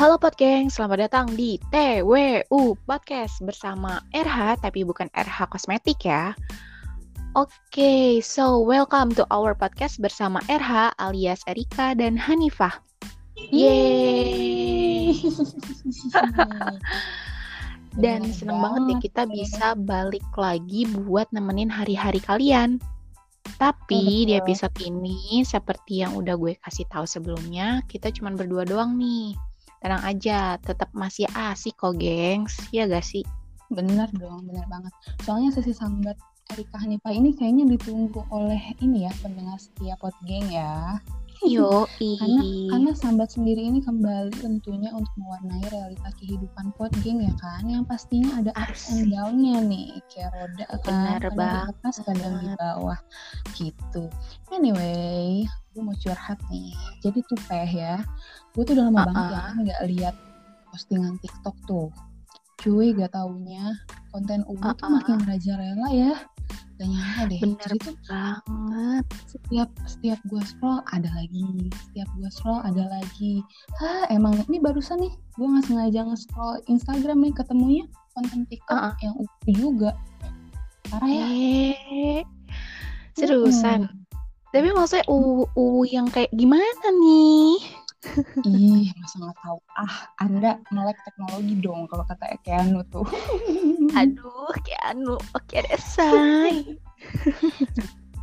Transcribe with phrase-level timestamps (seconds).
[0.00, 6.32] Halo Podgeng, selamat datang di TWU Podcast bersama RH, tapi bukan RH Kosmetik ya.
[7.36, 12.80] Oke, okay, so welcome to our podcast bersama RH alias Erika dan Hanifah.
[13.52, 15.20] Yeay!
[18.00, 22.80] dan seneng banget ya kita bisa balik lagi buat nemenin hari-hari kalian.
[23.60, 28.96] Tapi di episode ini, seperti yang udah gue kasih tahu sebelumnya, kita cuma berdua doang
[28.96, 29.36] nih
[29.80, 32.56] tenang aja tetap masih asik kok gengs.
[32.70, 33.24] Ya gak sih?
[33.72, 34.92] Bener dong bener banget.
[35.24, 36.16] Soalnya sesi sambat
[36.50, 40.98] Erika Hanifah ini kayaknya ditunggu oleh ini ya pendengar setia pot geng ya.
[41.40, 41.88] Yo,
[42.20, 47.64] karena karena sambat sendiri ini kembali tentunya untuk mewarnai realita kehidupan pot geng ya kan,
[47.64, 52.98] yang pastinya ada ups and down-nya nih, kayak roda kan, Bener atas kadang di bawah
[53.56, 54.12] gitu.
[54.52, 56.76] Anyway, gue mau curhat nih.
[57.00, 58.04] Jadi tuh peh ya,
[58.56, 59.08] gue tuh udah lama Uh-uh.
[59.08, 60.14] banget ya nggak lihat
[60.70, 61.88] postingan TikTok tuh.
[62.60, 63.72] Cuy gak taunya
[64.12, 64.90] konten UU tuh Uh-uh.
[65.00, 66.12] makin merajalela ya.
[66.76, 67.40] Gak nyangka deh.
[67.40, 73.42] Bener Jadi tuh banget setiap setiap gue scroll ada lagi setiap gue scroll ada lagi
[73.80, 78.94] Hah emang ini barusan nih gue nggak sengaja nge-scroll Instagram nih ketemunya konten TikTok Uh-uh.
[79.02, 79.90] yang udah juga
[80.90, 82.22] parah ya eh
[83.14, 84.50] seriusan Mm-mm.
[84.50, 87.62] tapi maksudnya u u yang kayak gimana nih
[88.48, 89.58] ih masa nggak tahu.
[89.76, 93.04] Ah anda melek teknologi dong kalau kata Ekeanu tuh.
[94.00, 96.76] Aduh kayak anu oke deh say.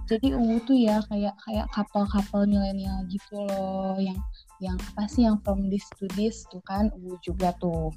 [0.08, 4.16] Jadi UU tuh ya kayak kayak couple-couple milenial gitu loh yang
[4.58, 7.94] yang apa sih yang from this to this tuh kan UU juga tuh.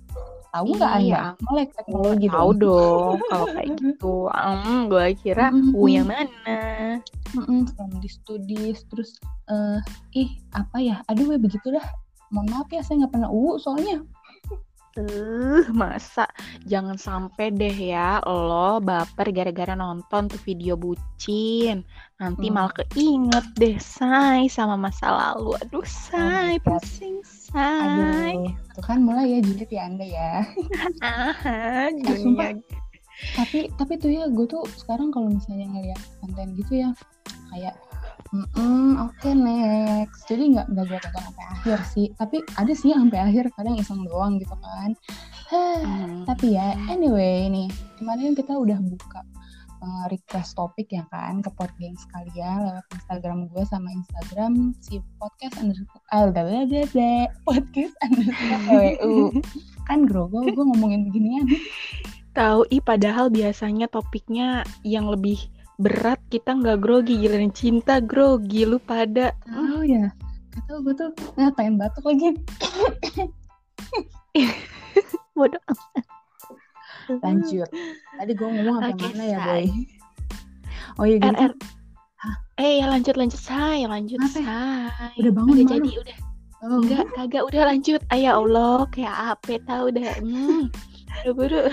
[0.50, 1.44] Tahu nggak Iya, anda?
[1.46, 2.60] Melek teknologi tahu dong.
[2.60, 4.14] dong kalau kayak gitu.
[4.34, 5.78] Um, gue kira Mm-mm.
[5.78, 6.58] u yang mana?
[7.32, 8.82] Mm-mm, from this to this.
[8.90, 9.16] Terus
[9.48, 9.78] eh
[10.18, 10.96] ih apa ya?
[11.08, 11.86] Aduh ya begitu dah
[12.30, 14.02] mohon maaf ya saya nggak pernah UU soalnya
[15.00, 16.28] Uh, masa
[16.62, 21.80] jangan sampai deh ya lo baper gara-gara nonton tuh video bucin.
[22.16, 22.54] Nanti Hmm.
[22.54, 25.56] malah keinget deh say sama masa lalu.
[25.58, 26.76] Aduh say, God.
[26.82, 27.56] pusing say.
[28.36, 30.32] aduh tuh kan mulai ya julid ya anda ya
[31.02, 31.32] Ah,
[31.88, 32.54] Eh, dunia.
[33.34, 36.88] tapi tapi tuh ya gue tuh sekarang kalau misalnya ngeliat konten gitu ya
[37.50, 37.74] kayak
[38.30, 40.30] Mm oke next.
[40.30, 42.06] Jadi nggak nggak gue tonton sampai akhir sih.
[42.14, 44.94] Tapi ada sih yang sampai akhir kadang iseng doang gitu kan.
[45.50, 46.22] Hah, Hmm.
[46.30, 47.66] Tapi ya, anyway nih,
[47.98, 49.26] kemarin kita udah buka
[49.82, 55.56] uh, request topik ya kan ke podcast sekalian lewat Instagram gue sama Instagram si podcast
[55.58, 56.28] underscore ah,
[57.42, 59.12] podcast underscore TWU.
[59.88, 61.50] kan grogo gue ngomongin beginian
[62.30, 68.76] Tahu ih padahal biasanya topiknya yang lebih berat kita nggak grogi giliran cinta grogi lu
[68.76, 69.32] pada.
[69.48, 70.12] Tahu ya
[70.50, 71.10] gak tau gue tuh
[71.56, 72.36] pengen batuk lagi.
[75.38, 75.62] Bodoh
[77.24, 77.68] lanjut.
[78.20, 79.64] Tadi gue ngomong sampai Oke, mana ya boy?
[81.00, 81.34] Oh iya gini.
[81.34, 81.52] RR
[82.60, 84.44] eh ya lanjut lanjut say lanjut Kenapa ya?
[84.44, 85.16] say.
[85.24, 86.18] Udah bangun, udah jadi udah.
[86.60, 87.08] Oh, enggak.
[87.16, 88.00] Kagak udah lanjut.
[88.12, 90.68] Ayah Allah kayak apa tahu udah hmm
[91.12, 91.70] buru-buru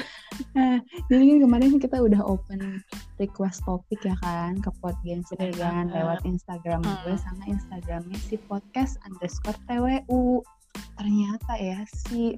[0.53, 0.77] Nah,
[1.07, 2.81] jadi kan kemarin kita udah open
[3.17, 5.95] request topik ya kan ke podcast Bener sekalian banget.
[5.95, 6.97] lewat Instagram Hmm.
[7.01, 10.45] gue sama Instagramnya si podcast underscore TWU.
[10.93, 12.37] Ternyata ya si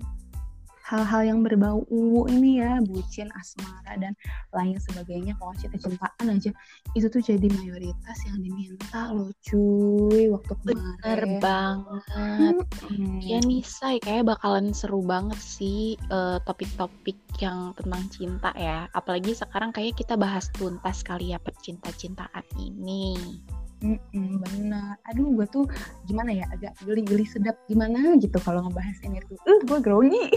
[0.89, 4.17] hal-hal yang berbau UU ini ya bucin, asmara dan
[4.57, 6.49] lain sebagainya kalau cinta-cintaan aja
[6.97, 11.37] itu tuh jadi mayoritas yang diminta loh cuy waktu bener kemarin.
[11.37, 12.57] banget
[12.89, 13.21] Hmm.
[13.21, 19.37] ya nih say kayak bakalan seru banget sih eh, topik-topik yang tentang cinta ya apalagi
[19.37, 23.37] sekarang kayak kita bahas tuntas kali ya percinta-cintaan ini
[23.79, 24.99] Mm-mm, benar.
[25.07, 25.63] Aduh, gue tuh
[26.03, 29.39] gimana ya, agak geli-geli sedap gimana gitu kalau ngebahas ini tuh.
[29.47, 30.35] Uh, gue grogi.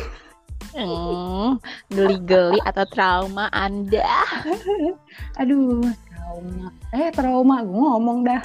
[0.72, 4.08] Hmm, geli-geli atau trauma Anda?
[5.40, 6.68] Aduh, trauma.
[6.90, 7.56] Eh, trauma.
[7.60, 8.42] Gue ngomong dah.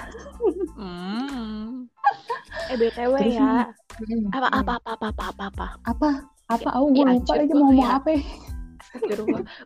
[0.75, 1.87] Hmm.
[2.67, 3.67] Eh BTW Terus ya.
[3.95, 5.67] Hmm, Apa apa apa apa apa apa apa.
[5.85, 6.09] Apa?
[6.47, 6.67] Apa?
[6.67, 8.11] Ya, Aku gue ya, lupa lagi gua mau ngomong kayak- apa.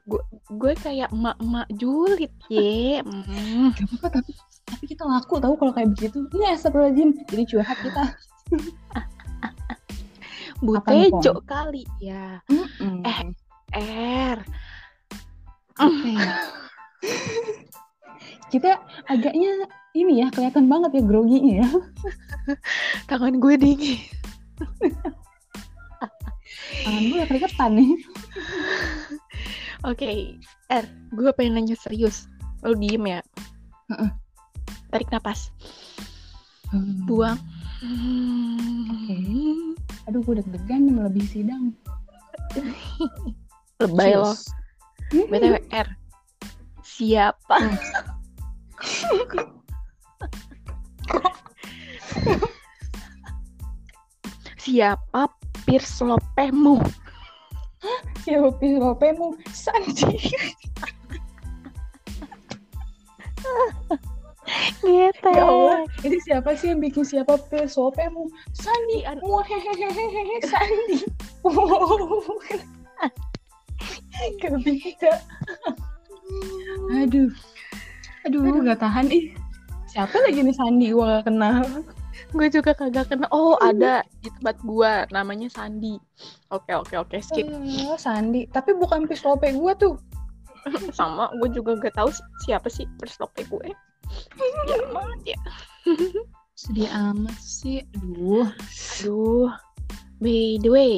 [0.03, 0.21] Gue
[0.51, 3.01] gue kayak emak-emak julid ye.
[3.01, 3.69] Hmm.
[3.71, 4.31] Gak apa-apa, tapi
[4.63, 6.25] tapi kita laku tahu kalau kayak begitu.
[6.31, 7.09] Ini astagfirullahaladzim.
[7.25, 8.03] Jadi curhat kita.
[8.51, 8.73] Apa nih,
[10.61, 12.37] Butejo kali ya.
[12.45, 13.01] Mm-mm.
[13.01, 13.19] Eh.
[13.73, 14.37] R.
[15.81, 16.35] Ya?
[18.53, 18.77] kita
[19.09, 19.65] agaknya
[19.97, 21.69] ini ya kelihatan banget ya groginya ya.
[23.09, 23.99] Tangan gue dingin.
[26.85, 27.91] Tangan gue keringetan nih.
[29.81, 30.37] Oke,
[30.69, 30.85] R.
[31.15, 32.29] Gue pengen nanya serius.
[32.61, 33.19] Lu diem ya.
[34.93, 35.49] Tarik napas.
[36.69, 37.07] Hmm.
[37.09, 37.39] Buang.
[38.93, 39.17] Oke.
[40.11, 41.71] Aduh, gue deg-degan melebihi sidang.
[43.79, 44.35] Lebay loh.
[44.35, 45.31] Cheers.
[45.31, 45.87] BTW R.
[46.83, 47.57] Siapa?
[54.59, 55.31] Siapa
[55.63, 56.83] Pierce Lopemu?
[58.27, 59.39] Siapa pilopemu?
[59.55, 60.11] Sanji.
[64.81, 65.29] Gitu.
[65.31, 68.29] Ya Allah, ini siapa sih yang bikin siapa pilopemu?
[68.53, 69.05] Sandi.
[69.05, 70.97] An- Wah, hehehe, Sandi.
[74.41, 75.11] Gak bisa.
[76.93, 77.29] Aduh.
[78.29, 79.33] Aduh, gak tahan ih.
[79.89, 80.93] Siapa lagi nih Sandi?
[80.93, 81.65] Gue gak kenal.
[82.31, 83.27] Gue juga kagak kenal.
[83.33, 85.97] Oh, ada di tempat gua namanya Sandi.
[86.53, 87.49] Oke, oke, oke, skip.
[87.89, 88.45] Oh, Sandi.
[88.47, 89.97] Tapi bukan pislope gue tuh.
[90.97, 93.73] Sama, gue juga gak tahu si- siapa sih Pierce Lope gue.
[94.67, 95.39] Ya amat ya.
[96.53, 97.81] Sedih amat sih.
[97.97, 98.47] Aduh.
[99.01, 99.51] Aduh.
[100.21, 100.93] By the way,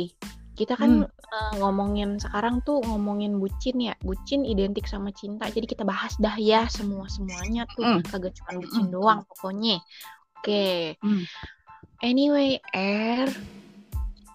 [0.53, 3.95] kita kan eh, ngomongin sekarang tuh ngomongin bucin ya.
[4.03, 5.47] Bucin identik sama cinta.
[5.47, 7.81] Jadi kita bahas dah ya semua-semuanya tuh.
[7.81, 8.01] Mm.
[8.05, 8.93] Kagak cuma bucin Mm.
[8.93, 9.79] doang pokoknya.
[10.37, 10.99] Oke.
[10.99, 11.23] Mm.
[12.03, 13.31] Anyway, R,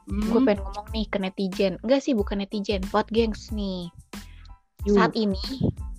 [0.08, 0.46] gue Hmm.
[0.48, 1.76] pengen ngomong nih ke netizen.
[1.84, 3.92] Enggak sih, bukan netizen, pot gengs nih.
[4.88, 4.96] Yuk.
[4.96, 5.36] Saat ini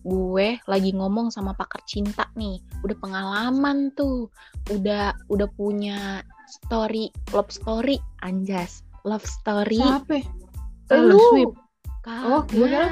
[0.05, 2.59] gue lagi ngomong sama pakar cinta nih.
[2.85, 4.31] Udah pengalaman tuh.
[4.71, 8.81] Udah udah punya story, love story, anjas.
[9.03, 9.79] Love story.
[9.79, 10.23] Siapa?
[10.89, 11.23] Taylor Lu.
[11.31, 11.55] Swift.
[12.09, 12.83] Oh, gue.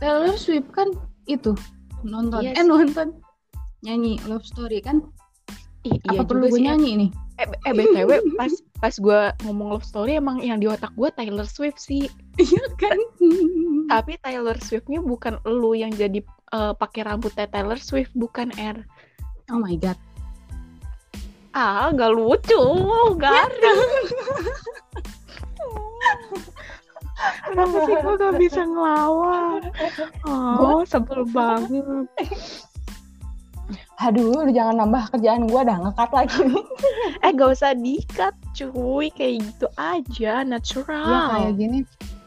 [0.00, 0.88] Taylor Swift kan
[1.28, 1.52] itu
[2.06, 2.40] nonton.
[2.42, 3.16] Iya eh nonton.
[3.84, 5.04] Nyanyi Love Story kan?
[5.86, 6.66] Ih, iya Apa perlu juga gue sih.
[6.66, 7.10] nyanyi nih?
[7.36, 8.10] Eh, eh BTW
[8.40, 12.08] pas pas gue ngomong love story emang yang di otak gue Taylor Swift sih.
[12.36, 12.98] Iya kan?
[13.92, 16.20] Tapi Taylor Swiftnya bukan lu yang jadi
[16.52, 18.84] eh, pakai rambutnya Taylor Swift bukan R.
[19.50, 19.98] Oh my god.
[21.56, 22.60] Ah, gak lucu,
[23.16, 23.80] garing.
[27.48, 29.72] Kenapa sih gue gak bisa ngelawan?
[30.28, 32.04] Oh, sebel banget.
[33.96, 36.44] Aduh, lu jangan nambah kerjaan gue dah ngekat lagi.
[37.24, 39.08] Eh, gak usah dikat, cuy.
[39.08, 41.32] Kayak gitu aja, Iya natural.
[41.32, 41.78] kayak gini.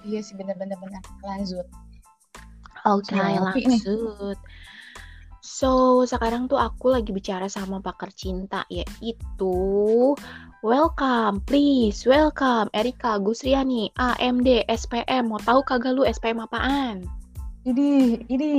[0.09, 1.05] Iya sih bener-bener bener.
[1.21, 1.69] Lanjut.
[2.87, 3.81] Oke, ngopi nih.
[3.81, 4.39] lanjut.
[5.39, 9.55] So, sekarang tuh aku lagi bicara sama pakar cinta, yaitu
[10.59, 15.31] Welcome, please, welcome Erika Gusriani, AMD, SPM.
[15.31, 17.07] Mau tahu kagak lu SPM apaan?
[17.63, 18.51] Ini, ini,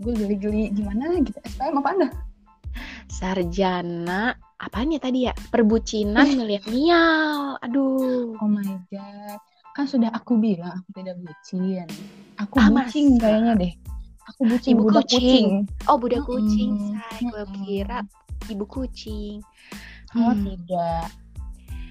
[0.00, 1.36] gue geli-geli gimana gitu.
[1.44, 2.08] SPM apa anda?
[3.12, 5.32] Sarjana, apaan ya tadi ya?
[5.52, 7.60] Perbucinan milenial.
[7.60, 8.36] Aduh.
[8.40, 9.38] Oh my god.
[9.76, 11.84] Kan sudah aku bilang aku tidak bucin.
[12.36, 13.22] Aku Ah, bucin masa?
[13.22, 13.72] kayaknya deh.
[14.26, 15.20] Aku bucin, Ibu budak kucing.
[15.20, 15.46] kucing.
[15.86, 17.20] Oh, budak kucing, Mm-mm, say.
[17.22, 17.62] Gue mm-mm.
[17.62, 17.98] kira
[18.46, 19.38] ibu kucing.
[20.14, 20.42] Oh Hmm.
[20.42, 21.06] tidak.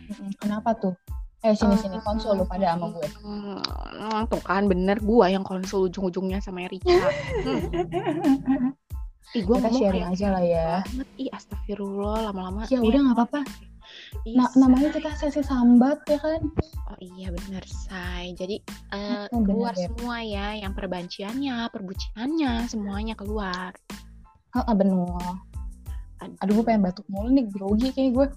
[0.09, 0.95] Mm-mm, Kenapa tuh?
[1.39, 3.07] Eh sini sini konsul lu pada sama gue.
[3.19, 3.59] Hmm,
[4.25, 6.87] tuh kan bener gua yang konsul ujung-ujungnya sama Erika.
[7.43, 8.71] Hmm.
[9.33, 10.69] Ih, gua Kita ngomong sharing kayak aja lah ya.
[10.85, 11.07] banget.
[11.17, 12.63] Ih, astagfirullah lama-lama.
[12.69, 13.41] Ya udah nggak apa-apa.
[14.33, 16.41] Nah, namanya kita sesi sambat ya kan?
[16.87, 18.31] Oh iya bener, say.
[18.33, 18.61] Jadi
[18.93, 19.83] Mm, bener, keluar Beb.
[19.89, 23.73] semua ya, yang perbanciannya, perbucinannya, semuanya keluar.
[24.53, 25.33] Heeh, bener.
[26.39, 28.27] Aduh, gue pengen batuk mulu nih, grogi kayak gue.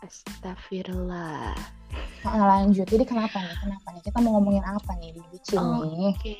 [0.00, 1.54] Astagfirullah.
[2.24, 2.86] Heeh, lanjut.
[2.88, 3.54] Jadi kenapa nih?
[3.62, 4.02] Kenapa nih?
[4.02, 5.86] Kita mau ngomongin apa nih di bucin Oh.
[5.86, 6.12] nih?
[6.14, 6.36] Oke.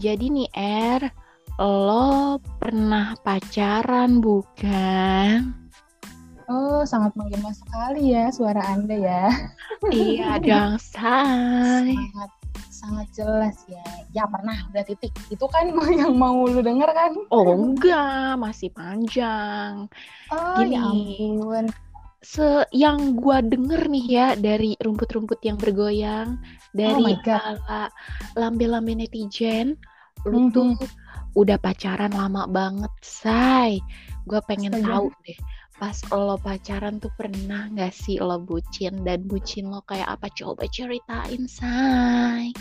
[0.00, 1.02] Jadi nih Er,
[1.60, 5.69] lo pernah pacaran bukan?
[6.50, 9.24] Oh, sangat menggema sekali ya suara Anda ya.
[9.88, 11.94] iya dong, say.
[11.94, 12.30] Sangat
[12.70, 13.84] sangat jelas ya.
[14.10, 15.14] Ya pernah, udah titik.
[15.28, 17.12] Itu kan yang mau lu denger kan?
[17.30, 19.86] Oh enggak, masih panjang.
[20.28, 20.74] Oh, Gini.
[20.74, 21.64] ya ampun.
[22.20, 26.36] Se yang gua denger nih ya dari rumput-rumput yang bergoyang,
[26.74, 27.62] dari Oh God.
[27.64, 27.88] ala
[28.34, 29.78] lambe-lambe netizen,
[30.26, 30.52] lu Mhm.
[30.52, 30.70] tuh
[31.32, 33.78] udah pacaran lama banget, say.
[34.28, 34.88] Gua pengen Astaga.
[35.00, 35.38] tahu deh,
[35.80, 40.28] pas lo pacaran tuh pernah nggak sih lo bucin dan bucin lo kayak apa?
[40.36, 42.52] Coba ceritain, say.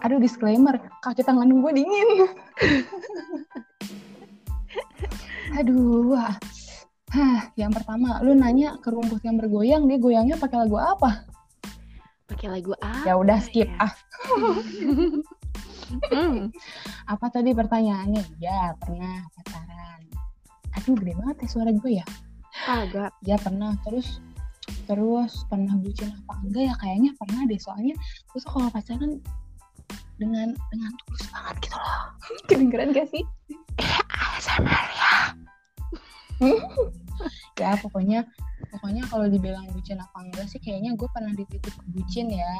[0.00, 0.80] Aduh, disclaimer.
[1.04, 2.08] Kaki tangan gue dingin.
[5.60, 6.34] Aduh, wah.
[7.14, 11.28] Hah, yang pertama, lu nanya ke rumput yang bergoyang, dia goyangnya pakai lagu apa?
[12.26, 13.06] Pakai lagu apa?
[13.06, 13.70] Ya udah skip.
[13.70, 13.76] ya?
[13.78, 13.92] Ah,
[16.10, 16.50] Hmm.
[17.06, 18.40] apa tadi pertanyaannya?
[18.42, 20.13] Ya, pernah pacaran.
[20.80, 22.06] Aduh, gede banget ya suara gue ya.
[22.66, 23.12] Agak.
[23.26, 23.74] Ya pernah.
[23.86, 24.22] Terus
[24.88, 26.74] terus pernah bucin apa enggak ya?
[26.80, 27.60] Kayaknya pernah deh.
[27.60, 27.94] Soalnya
[28.32, 29.20] gue tuh kalau pacaran
[30.18, 32.02] dengan dengan tulus banget gitu loh.
[32.48, 33.24] Kedengeran gak sih?
[34.10, 35.14] ASMR ya.
[37.60, 38.26] ya pokoknya
[38.74, 42.54] pokoknya kalau dibilang bucin apa enggak sih kayaknya gue pernah di titik bucin ya.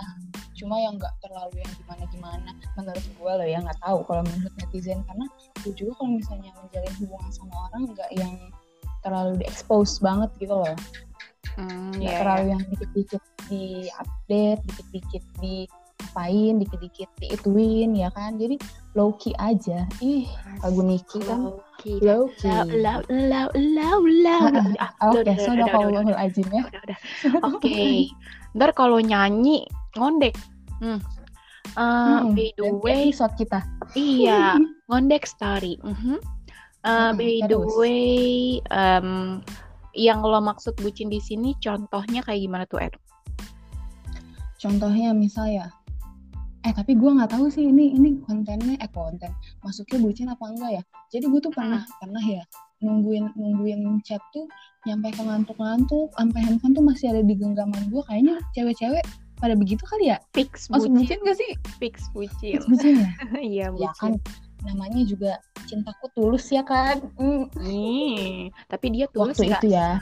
[0.54, 4.54] Cuma yang nggak terlalu yang gimana gimana menurut gue loh ya nggak tahu kalau menurut
[4.62, 5.00] netizen.
[5.08, 5.26] Karena
[5.64, 8.34] gue juga kalau misalnya menjalin hubungan sama orang nggak yang
[9.02, 10.76] terlalu diekspos banget gitu loh.
[11.54, 12.52] Hmm, nggak iya, terlalu iya.
[12.54, 13.64] yang dikit-dikit di
[14.00, 15.56] update dikit-dikit di
[16.14, 18.38] apain dikit-dikit diituin ya kan?
[18.38, 18.58] Jadi
[18.94, 19.86] low key aja.
[19.98, 20.30] Ih
[20.62, 21.50] lagu Niki kan
[21.84, 22.00] Low-key.
[22.00, 24.42] low key Lau, lau, lau, lau, lau.
[25.04, 26.98] Oke udah, udah, so udah, udah udah, udah, kalau azim ya udah, udah.
[27.52, 28.08] Oke.
[28.56, 29.68] Ntar kalau nyanyi
[30.00, 30.34] ngondek.
[30.80, 31.00] Hmm.
[31.74, 33.60] Uh, Hmm, by the way, episode kita
[33.96, 34.54] iya,
[34.88, 35.76] ngondek story.
[35.82, 36.20] Mhm.
[36.84, 39.40] Uh, Mm-mm, by the way, um,
[39.96, 42.94] yang lo maksud bucin di sini contohnya kayak gimana tuh, Ed?
[44.64, 45.68] contohnya misal ya
[46.64, 49.28] eh tapi gue nggak tahu sih ini ini kontennya eh konten
[49.60, 52.40] masuknya bucin apa enggak ya jadi gue tuh pernah pernah ya
[52.80, 54.48] nungguin nungguin chat tuh
[54.84, 59.04] nyampe ke ngantuk-ngantuk sampai handphone tuh masih ada di genggaman gue kayaknya cewek-cewek
[59.36, 62.60] pada begitu kali ya Fix masuk bucin, bucin gak sih fix bucin.
[62.64, 63.10] bucin ya
[63.44, 64.64] Iya, ya kan bucin.
[64.64, 65.32] namanya juga
[65.68, 67.44] cintaku tulus ya kan Mm.
[67.60, 70.00] Nih, tapi dia tulus waktu itu ya?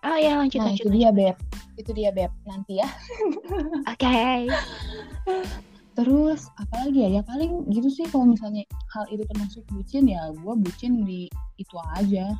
[0.00, 0.84] Ah ya lanjut nah lanjut.
[0.84, 1.36] itu dia beb
[1.76, 3.44] itu dia beb nanti ya lanjut.
[3.92, 4.16] Oke.
[5.98, 7.18] Terus apalagi ya?
[7.18, 8.62] Ya paling gitu sih kalau misalnya
[8.94, 11.26] hal itu termasuk bucin ya gue bucin di
[11.58, 12.38] itu aja.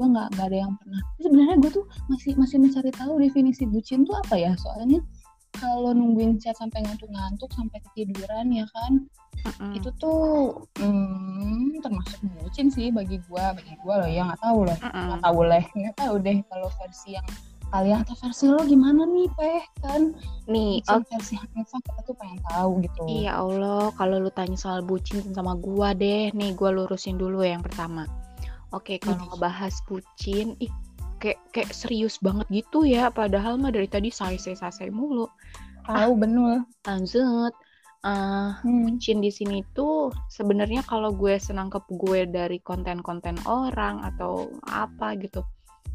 [0.00, 1.02] Gue nggak nggak ada yang pernah.
[1.20, 4.56] Sebenarnya gue tuh masih masih mencari tahu definisi bucin tuh apa ya?
[4.56, 5.04] Soalnya
[5.60, 9.06] kalau nungguin chat sampai ngantuk-ngantuk sampai ketiduran ya kan
[9.44, 9.72] Mm-mm.
[9.78, 14.78] itu tuh hmm, termasuk bucin sih bagi gue bagi gue loh ya nggak tahu loh
[14.82, 17.26] nggak tahu leh nggak tahu deh kalau versi yang
[17.74, 20.14] kalian atau versi lo gimana nih peh kan
[20.46, 24.86] Nih, bucin versi Hanifah kita tuh pengen tahu gitu Iya Allah, kalau lu tanya soal
[24.86, 28.06] bucin sama gua deh, nih gua lurusin dulu ya yang pertama.
[28.70, 29.30] Oke, kalau Widih.
[29.34, 30.70] ngebahas bucin, ih
[31.18, 34.54] kayak kayak serius banget gitu ya, padahal mah dari tadi say say
[34.92, 35.26] mulu.
[35.84, 37.52] tahu benul Lanjut,
[38.04, 38.84] eh Hmm.
[38.88, 45.40] bucin di sini tuh sebenarnya kalau gue senangkep gue dari konten-konten orang atau apa gitu.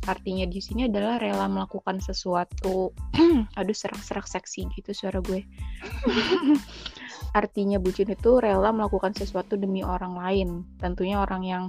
[0.07, 2.95] Artinya di sini adalah rela melakukan sesuatu.
[3.59, 5.45] Aduh serak-serak seksi gitu suara gue.
[7.39, 10.49] Artinya bucin itu rela melakukan sesuatu demi orang lain.
[10.81, 11.63] Tentunya orang yang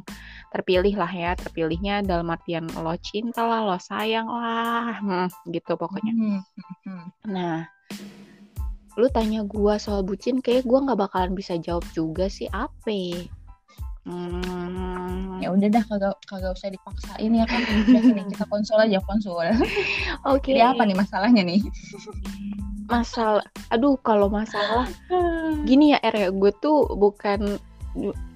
[0.55, 1.37] terpilih lah ya.
[1.37, 4.97] Terpilihnya dalam artian lo cinta lah, lo sayang lah.
[5.05, 6.13] Hmm, gitu pokoknya.
[6.17, 6.41] Hmm.
[6.89, 7.07] Hmm.
[7.29, 7.69] Nah,
[8.97, 13.29] lu tanya gua soal bucin, kayak gua nggak bakalan bisa jawab juga sih apa.
[14.09, 17.61] Hmm, Ya udah dah kagak kagak usah dipaksain ya kan.
[17.61, 19.37] Udah sini kita konsul aja konsul.
[20.29, 20.57] Oke.
[20.57, 21.61] Jadi apa nih masalahnya nih?
[22.91, 24.91] Masalah, aduh kalau masalah
[25.63, 27.61] gini ya Er ya, gue tuh bukan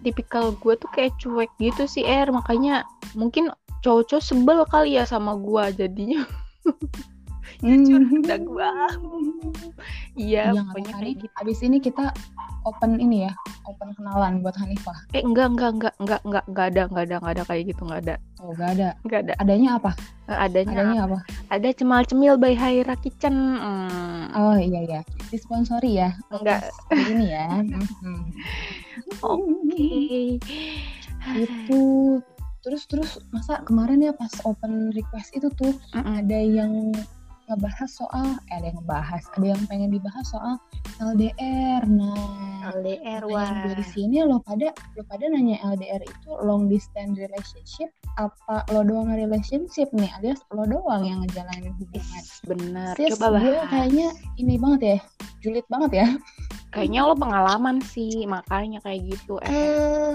[0.06, 2.87] tipikal gue tuh kayak cuek gitu sih Er, makanya
[3.18, 3.50] mungkin
[3.85, 6.25] cowok-cowok sebel kali ya sama gua jadinya.
[7.61, 8.70] Jujur udah gua.
[10.14, 11.34] Iya, Iya pokoknya kayak gitu.
[11.42, 12.14] Abis ini kita
[12.62, 13.32] open ini ya,
[13.66, 14.94] open kenalan buat Hanifah.
[15.11, 18.00] Eh enggak enggak enggak enggak enggak enggak ada enggak ada enggak ada kayak gitu enggak
[18.06, 18.14] ada.
[18.38, 18.88] Oh gak ada.
[19.02, 19.32] Enggak ada.
[19.42, 19.90] Adanya apa?
[20.30, 21.18] Eh, Adanya Adanya apa?
[21.50, 23.34] ada cemal-cemil by Haira Kitchen.
[23.58, 24.25] Hmm.
[24.38, 25.00] Oh iya iya.
[25.34, 26.14] Disponsori ya.
[26.30, 26.62] Enggak.
[26.94, 27.46] Ini ya.
[27.58, 28.23] Mhm.
[29.18, 30.38] Oke.
[31.34, 31.80] Itu
[32.62, 36.23] terus terus masa kemarin ya pas open request itu tuh Mm-mm.
[36.23, 36.94] ada yang
[37.50, 40.56] ngebahas soal eh ada yang ngebahas ada yang pengen dibahas soal
[41.02, 43.74] LDR nah LDR gue wah.
[43.76, 49.12] di sini lo pada lo pada nanya LDR itu long distance relationship apa lo doang
[49.12, 52.92] relationship nih alias lo doang yang ngejalanin hubungan bener.
[52.96, 53.68] Sis, Coba gue bahas.
[53.72, 54.08] kayaknya
[54.40, 54.98] ini banget ya
[55.44, 56.08] julid banget ya
[56.74, 59.38] Kayaknya lo pengalaman sih, makanya kayak gitu.
[59.46, 60.14] Eh, eh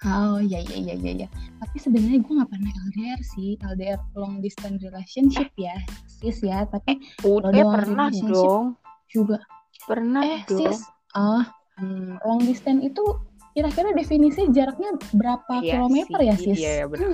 [0.00, 1.28] oh iya iya iya iya iya.
[1.58, 5.74] tapi sebenarnya gue nggak pernah LDR sih LDR long distance relationship ya
[6.06, 8.78] sis ya tapi udah pernah dong.
[9.06, 9.42] juga
[9.80, 10.58] Pernah eh dong.
[10.60, 13.02] sis ah hmm, long distance itu
[13.50, 17.08] kira-kira definisi jaraknya berapa Iya kilometer sih, ya sis Iya, bener.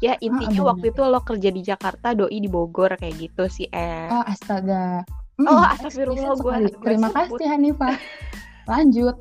[0.00, 0.68] ya intinya bener.
[0.68, 4.12] waktu itu lo kerja di Jakarta, doi di Bogor kayak gitu sih, eh.
[4.12, 6.72] oh astaga Oh, Hmm, astagfirullah, gua- sekali.
[6.72, 7.94] gua terima kasih Hanifah
[8.66, 9.16] lanjut.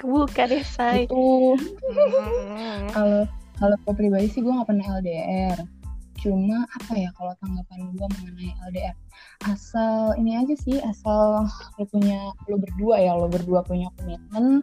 [0.00, 1.04] Bukan ya, say.
[1.04, 2.88] itu Hmm.
[2.92, 3.22] kalau
[3.60, 5.58] kalau gue pribadi sih gue nggak pernah LDR
[6.20, 8.96] cuma apa ya kalau tanggapan gue mengenai LDR
[9.48, 11.48] asal ini aja sih asal
[11.80, 14.60] lo punya lo berdua ya lo berdua punya komitmen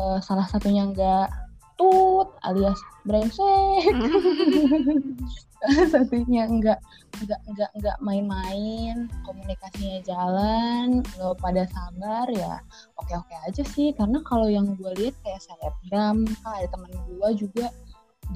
[0.00, 1.28] eh, salah satunya nggak
[1.76, 3.84] tut alias brengsek
[5.92, 6.78] satunya nggak
[7.24, 12.62] nggak nggak nggak main-main komunikasinya jalan lo pada sabar ya
[12.98, 13.90] oke oke aja sih.
[13.96, 17.66] Karena kalau yang gue lihat kayak selebgram kan ada temen gue juga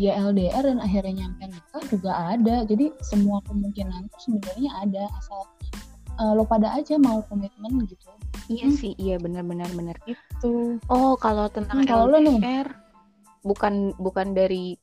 [0.00, 2.64] dia LDR dan akhirnya nyampe nikah juga ada.
[2.64, 5.40] Jadi semua kemungkinan tuh sebenarnya ada asal
[6.18, 8.08] uh, lo pada aja mau komitmen gitu.
[8.50, 8.78] Iya hmm.
[8.78, 12.66] sih iya benar-benar benar itu oh kalau tentang hmm, kalau LDR lo nih?
[13.42, 14.78] Bukan bukan dari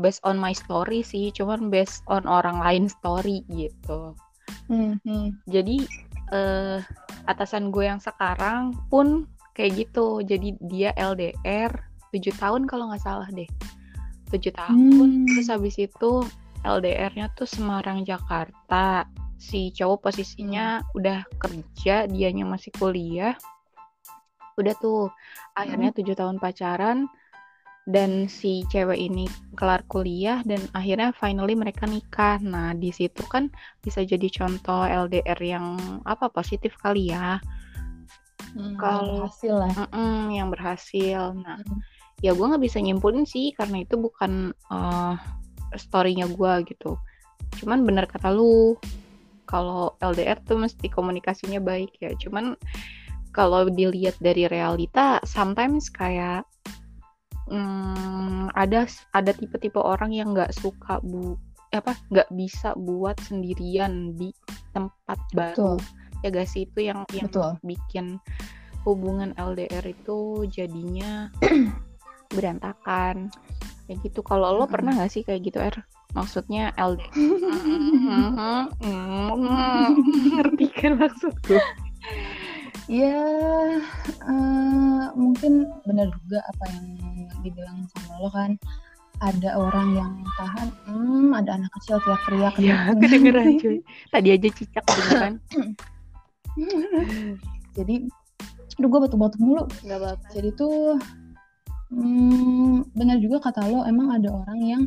[0.00, 4.16] based on my story sih cuman based on orang lain story gitu
[4.72, 5.36] hmm, hmm.
[5.48, 5.76] jadi
[6.32, 6.78] uh,
[7.28, 11.72] atasan gue yang sekarang pun kayak gitu jadi dia LDR
[12.12, 13.48] tujuh tahun kalau nggak salah deh
[14.32, 15.28] tujuh tahun hmm.
[15.28, 16.24] terus habis itu
[16.62, 19.04] LDR-nya tuh Semarang Jakarta
[19.36, 20.96] si cowok posisinya hmm.
[20.96, 23.36] udah kerja dianya masih kuliah
[24.56, 25.08] udah tuh
[25.56, 25.98] akhirnya hmm.
[26.00, 27.08] tujuh tahun pacaran
[27.82, 29.26] dan si cewek ini
[29.58, 32.38] kelar kuliah dan akhirnya finally mereka nikah.
[32.38, 33.50] Nah, di situ kan
[33.82, 35.74] bisa jadi contoh LDR yang
[36.06, 37.42] apa positif kali ya.
[38.54, 39.72] Hmm, Kalau berhasil lah.
[39.74, 41.20] Mm -mm, yang berhasil.
[41.34, 41.80] Nah, hmm.
[42.22, 45.18] ya gue nggak bisa nyimpulin sih karena itu bukan uh,
[45.74, 46.94] storynya gue gitu.
[47.58, 48.78] Cuman bener kata lu,
[49.50, 52.14] kalau LDR tuh mesti komunikasinya baik ya.
[52.14, 52.54] Cuman
[53.34, 56.46] kalau dilihat dari realita, sometimes kayak
[57.48, 61.34] hmm, ada ada tipe-tipe orang yang nggak suka bu
[61.72, 64.30] apa nggak bisa buat sendirian di
[64.76, 65.80] tempat baru.
[66.22, 66.68] Ya gak sih?
[66.68, 67.56] Itu yang yang Betul.
[67.64, 68.20] bikin
[68.84, 71.32] hubungan LDR itu jadinya
[72.36, 73.32] berantakan.
[73.88, 74.20] Kayak gitu.
[74.22, 75.74] Kalau lo pernah nggak sih kayak gitu er?
[76.12, 77.08] Maksudnya LDR
[80.36, 81.56] ngerti kan maksudku
[82.92, 83.24] ya
[84.28, 86.86] uh, mungkin benar juga apa yang
[87.40, 88.52] dibilang sama lo kan.
[89.22, 92.54] Ada orang yang tahan hmm ada anak kecil teriak-teriak.
[92.58, 93.78] Ya kedengeran cuy.
[94.12, 95.40] Tadi aja cicak kan
[97.76, 97.94] jadi
[98.76, 99.64] aduh gue batu-batu mulu.
[99.88, 100.26] Gak apa-apa.
[100.36, 101.00] jadi tuh
[101.92, 104.82] hmm, benar juga kata lo emang ada orang yang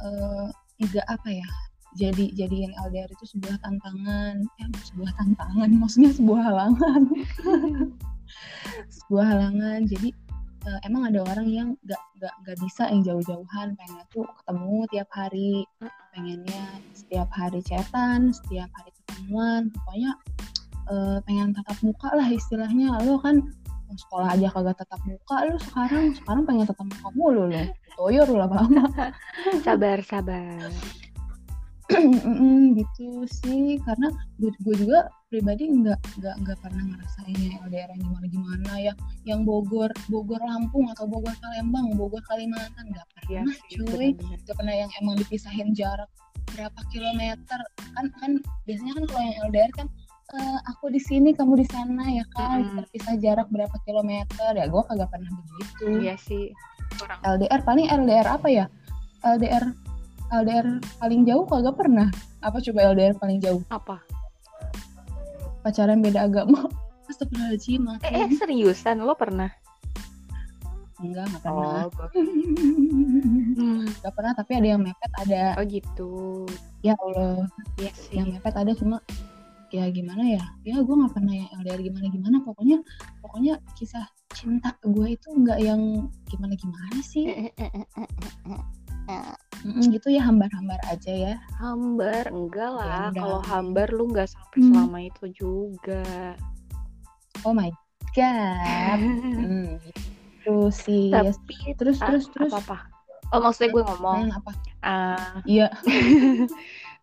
[0.00, 0.48] uh,
[0.80, 1.48] nggak apa ya
[1.92, 4.48] jadi jadiin LDR itu sebuah tantangan.
[4.60, 7.02] Eh sebuah tantangan maksudnya sebuah halangan.
[8.88, 9.84] Sebuah halangan.
[9.84, 10.08] Jadi
[10.64, 13.76] uh, emang ada orang yang gak gak gak bisa yang jauh-jauhan.
[13.76, 15.52] Pengennya tuh ketemu tiap hari.
[16.16, 16.64] Pengennya
[16.96, 19.68] setiap hari chatan setiap hari ketemuan.
[19.68, 20.16] Pokoknya
[20.88, 23.04] uh, pengen tatap muka lah istilahnya.
[23.04, 23.52] Lo kan
[23.92, 27.64] sekolah aja kagak tatap muka lu sekarang sekarang pengen tatap muka mulu lo.
[28.00, 28.80] Toyor lah lama
[29.68, 30.72] sabar sabar
[32.80, 33.78] gitu sih.
[33.84, 34.08] Karena
[34.40, 38.92] gue, gue juga pribadi nggak nggak nggak pernah ngerasain ya LDR yang gimana gimana ya
[39.24, 44.12] yang Bogor Bogor Lampung atau Bogor Palembang Bogor Kalimantan nggak pernah ya, cuy.
[44.12, 46.08] nggak pernah yang emang dipisahin jarak
[46.52, 47.60] berapa kilometer.
[47.96, 48.30] Kan kan
[48.68, 49.86] biasanya kan kalau yang LDR kan
[50.36, 52.58] uh, aku di sini kamu di sana ya kan?
[52.60, 52.76] Mm.
[52.84, 54.50] terpisah jarak berapa kilometer.
[54.52, 55.84] Ya gue kagak pernah begitu.
[56.04, 56.52] Iya sih.
[57.00, 57.18] Kurang.
[57.24, 58.66] LDR paling LDR apa ya?
[59.24, 59.64] LDR
[60.32, 62.08] LDR paling jauh kagak pernah.
[62.40, 63.60] Apa coba LDR paling jauh?
[63.68, 64.00] Apa?
[65.60, 66.66] Pacaran beda agama.
[67.12, 67.84] Astagfirullahaladzim.
[68.00, 69.52] Eh, eh, seriusan lo pernah?
[71.04, 71.84] Enggak, enggak pernah.
[71.84, 73.84] Oh, hmm.
[74.00, 75.60] Gak pernah, tapi ada yang mepet ada.
[75.60, 76.48] Oh gitu.
[76.80, 77.44] Ya Allah.
[77.76, 79.04] Yes, iya yang mepet ada cuma
[79.72, 82.84] ya gimana ya ya gue nggak pernah yang LDR gimana gimana pokoknya
[83.24, 84.04] pokoknya kisah
[84.36, 87.24] cinta gue itu nggak yang gimana gimana sih
[89.62, 91.34] Mm, gitu ya hambar-hambar aja ya.
[91.58, 92.30] Hambar?
[92.30, 94.68] Enggak lah ya, kalau hambar lu nggak sampai hmm.
[94.74, 96.04] selama itu juga.
[97.46, 97.70] Oh my
[98.14, 98.98] god.
[98.98, 99.78] Hmm,
[100.42, 102.50] itu sih tapi terus uh, terus terus.
[102.50, 102.76] apa apa
[103.32, 104.20] oh maksudnya gue ngomong.
[104.28, 104.52] Hmm, apa?
[104.82, 105.68] Uh, iya.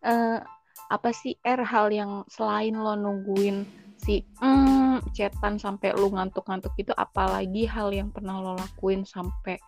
[0.04, 0.40] Uh,
[0.96, 3.62] apa sih er hal yang selain lo nungguin
[4.00, 9.60] si mm, chatan sampai lu ngantuk-ngantuk itu apalagi hal yang pernah lo lakuin sampai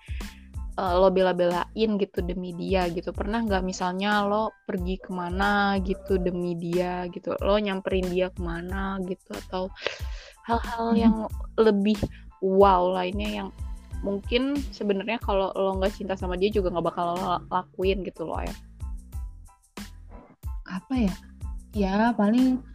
[0.82, 3.14] uh, lo bela-belain gitu demi dia gitu.
[3.14, 7.38] Pernah nggak misalnya lo pergi ke mana gitu demi dia gitu?
[7.46, 9.30] Lo nyamperin dia ke mana gitu?
[9.48, 9.70] Atau
[10.50, 10.98] hal-hal hmm.
[10.98, 11.16] yang
[11.62, 12.02] lebih
[12.42, 13.50] wow lainnya yang
[14.02, 18.42] mungkin sebenarnya kalau lo nggak cinta sama dia juga nggak bakal lo lakuin gitu loh
[18.42, 18.56] ya.
[20.66, 21.16] Apa ya?
[21.72, 22.71] Ya paling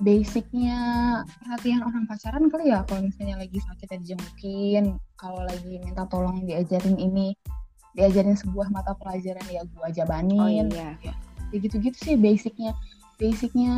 [0.00, 0.80] basicnya
[1.44, 4.84] perhatian orang pacaran kali ya kalau misalnya lagi sakit ya dijengukin
[5.20, 7.36] kalau lagi minta tolong diajarin ini
[7.92, 10.96] diajarin sebuah mata pelajaran ya gua jabanin oh, iya.
[11.04, 11.14] ya, ya
[11.52, 12.72] gitu-gitu sih basicnya
[13.20, 13.74] basicnya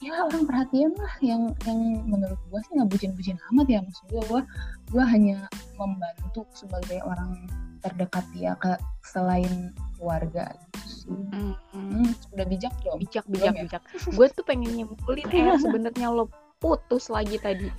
[0.00, 4.22] ya orang perhatian lah yang yang menurut gua sih nggak bucin-bucin amat ya maksud gua
[4.32, 4.42] gua
[4.88, 5.44] gua hanya
[5.76, 7.36] membantu sebagai orang
[7.84, 8.74] terdekat dia ke
[9.04, 9.70] selain
[10.00, 11.12] keluarga gitu sih.
[11.12, 12.06] Mm -hmm.
[12.34, 12.98] udah bijak dong.
[12.98, 13.62] Bijak, bijak, ya?
[13.62, 13.82] bijak.
[14.18, 16.26] gue tuh pengen nyimpulin eh sebenarnya lo
[16.58, 17.70] putus lagi tadi.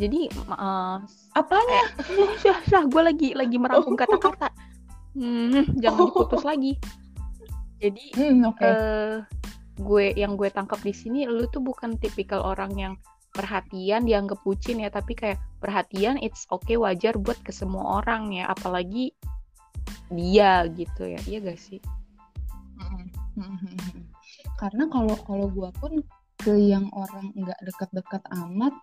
[0.00, 0.96] Jadi uh,
[1.36, 1.82] apanya?
[2.08, 4.48] Eh, gue lagi lagi merangkum kata-kata.
[5.12, 6.80] hmm, jangan diputus lagi
[7.82, 8.62] jadi Hmm, oke.
[8.62, 9.18] eh
[9.82, 12.94] gue yang gue tangkap di sini lu tuh bukan tipikal orang yang
[13.32, 18.48] perhatian dianggap bucin ya tapi kayak perhatian it's okay wajar buat ke semua orang ya
[18.48, 19.16] apalagi
[20.12, 21.80] dia gitu ya iya gak sih.
[24.60, 25.92] Karena kalau kalau gue pun
[26.42, 28.74] ke yang orang nggak dekat-dekat amat,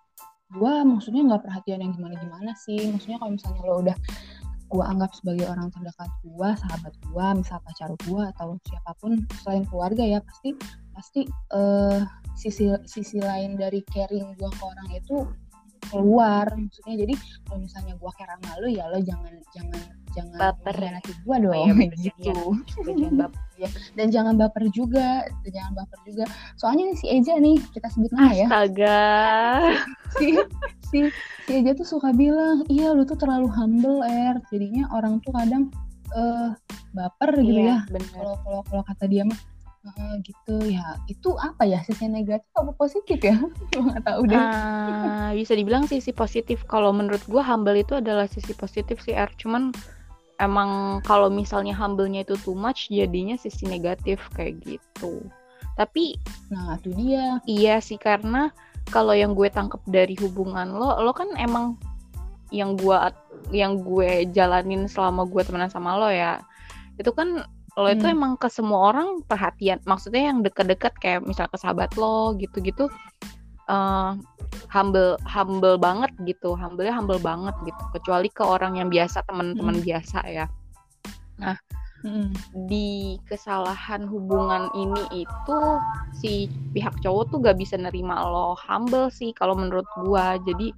[0.55, 2.89] gue maksudnya nggak perhatian yang gimana-gimana sih.
[2.89, 3.97] Maksudnya kalau misalnya lo udah
[4.69, 9.65] gue anggap sebagai orang terdekat gue, sahabat gue, misal pacar gue atau siapa pun selain
[9.65, 10.53] keluarga ya pasti
[10.99, 11.23] pasti
[11.55, 11.99] eh,
[12.35, 15.23] sisi sisi lain dari caring gue ke orang itu
[15.87, 16.51] keluar.
[16.51, 17.15] Maksudnya jadi
[17.47, 19.81] kalau misalnya gue care sama lo ya lo jangan jangan
[20.11, 20.75] jangan Baper.
[20.75, 22.35] mengkhianati gue Oh dong iya, bener, gitu
[22.83, 23.31] Bagian bab
[23.95, 26.23] dan jangan baper juga dan jangan baper juga.
[26.59, 28.47] Soalnya nih si Eja nih kita sebut nama ya.
[28.51, 28.99] Astaga.
[30.19, 30.27] Si
[30.91, 30.99] si
[31.47, 34.35] si Eja tuh suka bilang iya lu tuh terlalu humble er.
[34.51, 35.71] Jadinya orang tuh kadang
[36.09, 36.49] eh
[36.89, 38.01] baper gitu iya ya.
[38.17, 39.37] kalau kalau kalau kata dia mah
[39.79, 40.55] "Eh, gitu.
[40.67, 43.39] Ya itu apa ya sisi negatif apa positif ya?
[43.75, 44.35] Nggak tahu deh.
[44.35, 46.67] Ah, bisa dibilang sisi positif.
[46.67, 49.71] Kalau menurut gue humble itu adalah sisi positif sih R cuman
[50.39, 55.23] emang kalau misalnya humble-nya itu too much jadinya sisi negatif kayak gitu.
[55.75, 56.19] Tapi
[56.51, 57.39] nah itu dia.
[57.47, 58.51] iya sih karena
[58.91, 61.79] kalau yang gue tangkep dari hubungan lo lo kan emang
[62.49, 62.97] yang gue
[63.53, 66.43] yang gue jalanin selama gue temenan sama lo ya.
[66.99, 67.47] Itu kan
[67.87, 68.15] itu Hmm.
[68.17, 72.91] emang ke semua orang perhatian maksudnya yang deket-deket kayak misal ke sahabat lo gitu-gitu
[73.69, 74.11] eh
[74.73, 80.19] humble humble banget gitu humble humble banget gitu kecuali ke orang yang biasa teman-teman biasa
[80.27, 80.45] ya
[81.99, 82.31] Mm-mm.
[82.65, 85.59] di kesalahan hubungan ini itu
[86.15, 90.71] si pihak cowok tuh gak bisa nerima lo humble sih kalau menurut gua jadi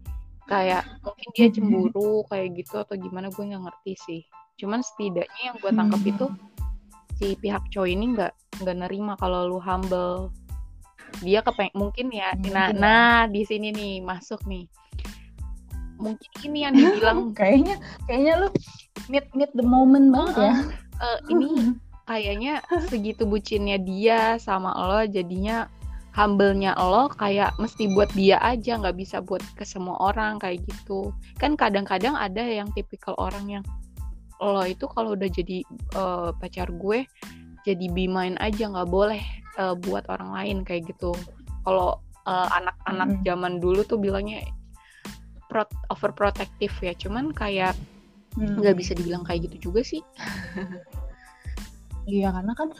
[0.49, 4.21] kayak mungkin dia cemburu kayak gitu atau gimana gue nggak ngerti sih
[4.59, 6.11] cuman setidaknya yang gue tangkap Hmm.
[6.11, 6.25] itu
[7.21, 8.33] si pihak cowok ini nggak
[8.65, 10.33] nggak nerima kalau lu humble.
[11.21, 12.73] Dia kepeng mungkin ya Mungkin nah ya.
[12.73, 14.65] nah di sini nih masuk nih.
[16.01, 17.77] Mungkin ini yang dibilang kayaknya
[18.09, 18.47] kayaknya lu
[19.05, 20.53] meet meet the moment banget ya.
[20.97, 21.77] Eh, ini
[22.09, 25.69] kayaknya segitu bucinnya dia sama lo jadinya
[26.17, 31.13] humble-nya lo kayak mesti buat dia aja nggak bisa buat ke semua orang kayak gitu.
[31.37, 33.63] Kan kadang-kadang ada yang tipikal orang yang
[34.41, 35.61] lo itu kalau udah jadi
[35.95, 37.05] eh, pacar gue
[37.61, 39.21] jadi be mine aja nggak boleh
[39.61, 41.13] eh, buat orang lain kayak gitu
[41.61, 43.23] kalau eh, anak-anak Mm-mm.
[43.23, 44.41] zaman dulu tuh bilangnya
[45.45, 47.77] pro- overprotective ya cuman kayak
[48.31, 48.63] Hmm.
[48.63, 49.99] nggak bisa dibilang kayak gitu juga sih
[52.07, 52.71] Iya karena kan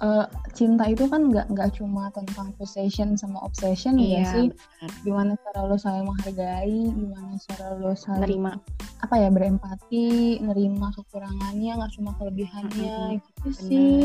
[0.00, 4.46] eh, cinta itu kan nggak nggak cuma tentang possession sama obsession ya Iya, sih.
[4.48, 4.90] benar.
[5.04, 8.52] Gimana cara lo saling menghargai, gimana cara lo saling nerima
[9.00, 13.60] apa ya berempati, nerima kekurangannya nggak cuma kelebihannya gitu benar.
[13.60, 14.04] sih.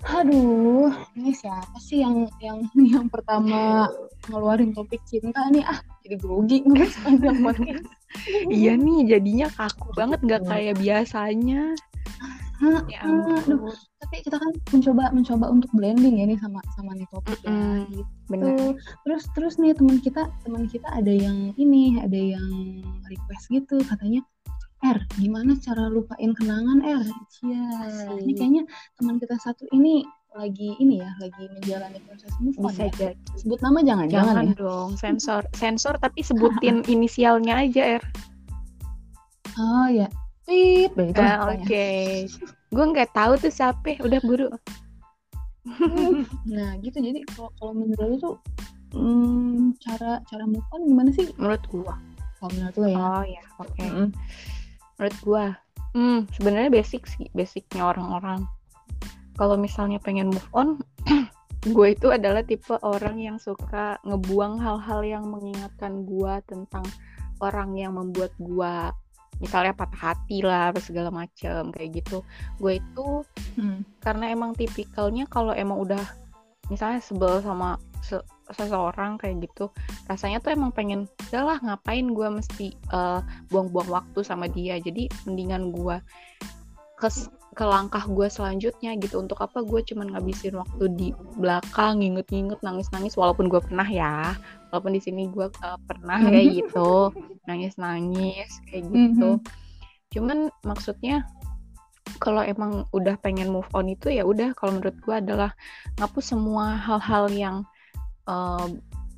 [0.00, 3.84] Aduh, ini siapa sih yang yang yang pertama
[4.32, 5.60] ngeluarin topik cinta nih?
[5.60, 7.84] Ah, jadi grogi gue sepanjang podcast.
[8.48, 11.76] Iya nih jadinya kaku banget nggak kayak biasanya.
[12.60, 13.72] Hah, Ya aduh.
[14.04, 17.48] Tapi kita kan mencoba mencoba untuk blending ya nih sama sama nih topik ya.
[17.48, 17.88] Mm-mm.
[17.88, 18.04] Gitu.
[18.28, 18.76] Bener.
[19.08, 22.48] Terus terus nih teman kita teman kita ada yang ini ada yang
[23.08, 24.20] request gitu katanya
[24.80, 27.04] R gimana cara lupain kenangan R?
[27.32, 27.64] Cia.
[27.88, 28.28] Asik.
[28.28, 28.62] Ini kayaknya
[29.00, 32.92] teman kita satu ini lagi ini ya lagi menjalani proses move on Bisa ya.
[33.12, 33.16] jadi.
[33.40, 34.54] Sebut nama jangan jangan, Jangan ya.
[34.56, 38.04] dong sensor sensor tapi sebutin inisialnya aja R.
[39.56, 40.08] Oh ya.
[40.48, 41.54] Tip, begitu lah Ah.
[41.54, 42.26] Oke.
[42.70, 44.00] Gue nggak tahu tuh siapa.
[44.00, 44.48] Udah buru.
[46.48, 48.36] Nah gitu jadi kalau kalau menurut lu tuh
[48.96, 51.28] hmm, cara cara move on gimana sih?
[51.36, 51.94] Menurut gua.
[52.40, 52.96] Kalau menurut lu ya.
[52.98, 53.42] Oh ya.
[53.60, 53.84] Oke.
[53.84, 54.08] Mm-mm.
[54.98, 55.44] Menurut gua.
[55.92, 58.46] Hmm sebenarnya basic sih basicnya orang-orang.
[59.36, 60.68] Kalau misalnya pengen move on,
[61.76, 66.84] gue itu adalah tipe orang yang suka ngebuang hal-hal yang mengingatkan gua tentang
[67.40, 68.92] orang yang membuat gua
[69.40, 72.22] misalnya patah hati lah apa segala macem kayak gitu.
[72.60, 73.24] Gue itu
[73.58, 73.82] Hmm.
[73.98, 76.00] karena emang tipikalnya kalau emang udah
[76.70, 78.22] misalnya sebel sama se-
[78.54, 79.74] seseorang kayak gitu
[80.06, 84.78] rasanya tuh emang pengen udahlah ngapain gue mesti eh, buang-buang waktu sama dia?
[84.78, 85.98] Jadi mendingan gue
[87.00, 87.08] ke
[87.50, 89.18] ke langkah gue selanjutnya gitu.
[89.18, 94.38] Untuk apa gue cuman ngabisin waktu di belakang nginget-nginget nangis-nangis walaupun gue pernah ya
[94.70, 97.10] walaupun di sini gue eh, pernah kayak gitu
[97.44, 99.42] nangis-nangis kayak gitu.
[100.14, 101.26] Cuman maksudnya
[102.18, 105.50] kalau emang udah pengen move on itu ya udah kalau menurut gue adalah
[105.98, 107.56] ngapus semua hal-hal yang
[108.30, 108.66] eh,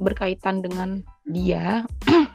[0.01, 1.85] berkaitan dengan dia.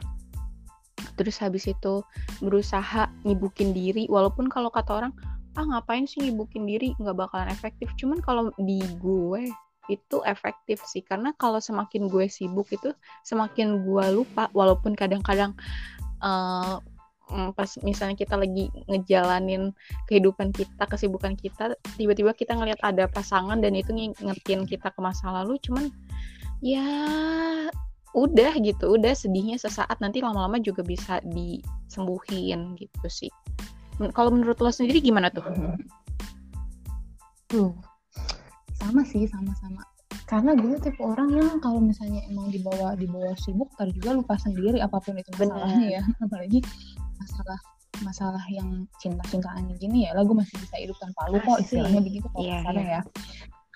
[1.18, 2.06] Terus habis itu
[2.38, 5.12] berusaha nyibukin diri walaupun kalau kata orang
[5.58, 6.94] ah ngapain sih nyibukin diri?
[7.02, 7.90] Nggak bakalan efektif.
[7.98, 9.50] Cuman kalau di gue
[9.88, 12.92] itu efektif sih karena kalau semakin gue sibuk itu
[13.24, 15.56] semakin gue lupa walaupun kadang-kadang
[16.20, 16.78] uh,
[17.28, 19.76] pas misalnya kita lagi ngejalanin
[20.08, 25.28] kehidupan kita kesibukan kita tiba-tiba kita ngelihat ada pasangan dan itu ngingetin kita ke masa
[25.28, 25.92] lalu cuman
[26.64, 26.88] ya
[28.16, 33.32] udah gitu udah sedihnya sesaat nanti lama-lama juga bisa disembuhin gitu sih
[34.16, 35.42] kalau menurut lo sendiri gimana tuh?
[37.50, 37.74] Tuh
[38.78, 39.82] sama sih sama-sama.
[40.28, 44.80] Karena gue tipe orang yang kalau misalnya emang dibawa dibawa sibuk tar juga lupa sendiri
[44.80, 46.02] apa pun itu masalahnya ya.
[46.24, 46.60] Apalagi
[47.18, 47.58] masalah
[47.98, 52.30] masalah yang cinta-cintaan gini ya lah gue masih bisa hidup tanpa lu kok istilahnya begitu
[52.30, 53.02] kok yeah, kasarnya yeah.
[53.02, 53.02] ya.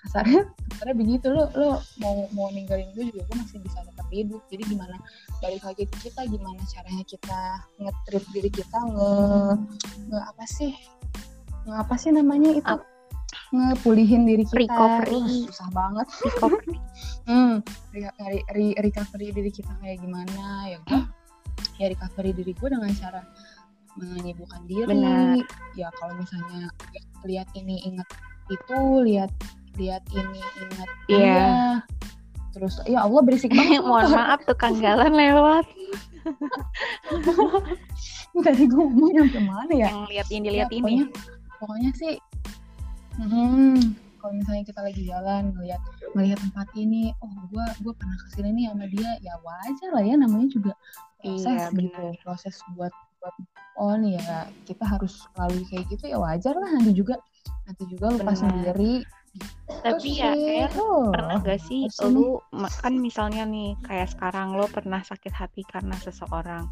[0.03, 4.41] Kasarnya kasarnya begitu lo lo mau mau ninggalin gue juga gue masih bisa tetap hidup.
[4.47, 4.95] Jadi gimana
[5.41, 7.39] balik lagi ke kita gimana caranya kita
[7.81, 9.11] nge-treat diri kita nge,
[10.09, 10.71] nge apa sih
[11.67, 12.75] nge apa sih namanya itu
[13.51, 14.67] ngepulihin diri kita.
[14.67, 15.21] Recovery.
[15.21, 16.07] Uh, susah banget.
[16.25, 16.77] Recovery.
[17.23, 21.01] Hmm re, re, re, recovery diri kita kayak gimana ya gue
[21.77, 23.21] ya recovery diri gue dengan cara
[23.93, 24.89] menyibukkan diri.
[24.89, 25.37] Benar.
[25.77, 26.65] ya kalau misalnya
[27.29, 28.09] lihat ini ingat
[28.49, 29.29] itu lihat
[29.77, 31.21] lihat ini ingat iya.
[31.21, 31.73] yeah.
[32.57, 33.85] terus ya Allah berisik banget.
[33.85, 35.65] Mohon maaf tukang jalan lewat.
[38.45, 39.87] Tadi gue ngomong sampai mana ya?
[39.93, 40.81] Yang lihat ini lihat ya, ini.
[40.81, 41.05] pokoknya,
[41.61, 42.13] pokoknya sih
[43.19, 43.77] hmm,
[44.21, 45.81] kalau misalnya kita lagi jalan ngelihat
[46.15, 50.03] ngelihat tempat ini oh gue gue pernah ke sini nih sama dia ya wajar lah
[50.03, 50.73] ya namanya juga
[51.19, 53.35] proses iya, gitu proses buat buat
[53.79, 57.17] on ya kita harus lalui kayak gitu ya wajar lah nanti juga
[57.67, 58.39] nanti juga lupa bener.
[58.39, 58.95] sendiri.
[59.81, 65.01] Tapi ya kayak oh, pernah gak sih lu kan misalnya nih kayak sekarang lo pernah
[65.01, 66.69] sakit hati karena seseorang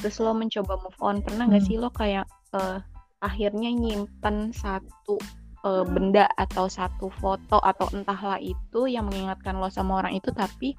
[0.00, 1.52] terus lo mencoba move on pernah hmm.
[1.52, 2.24] gak sih lo kayak
[2.56, 2.80] uh,
[3.20, 5.20] akhirnya nyimpen satu
[5.64, 10.74] uh, benda atau satu foto atau entahlah itu yang mengingatkan lo sama orang itu tapi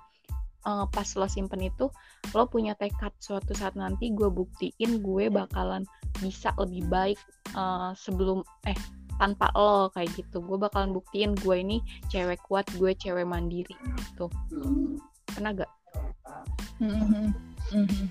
[0.67, 1.87] uh, pas lo simpen itu
[2.35, 5.83] lo punya tekad suatu saat nanti gue buktiin gue bakalan
[6.19, 7.19] bisa lebih baik
[7.55, 8.77] uh, sebelum eh
[9.19, 14.31] tanpa lo kayak gitu gue bakalan buktiin gue ini cewek kuat gue cewek mandiri gitu
[15.29, 15.71] pernah gak?
[16.79, 17.25] Mm-hmm.
[17.75, 18.07] Mm-hmm.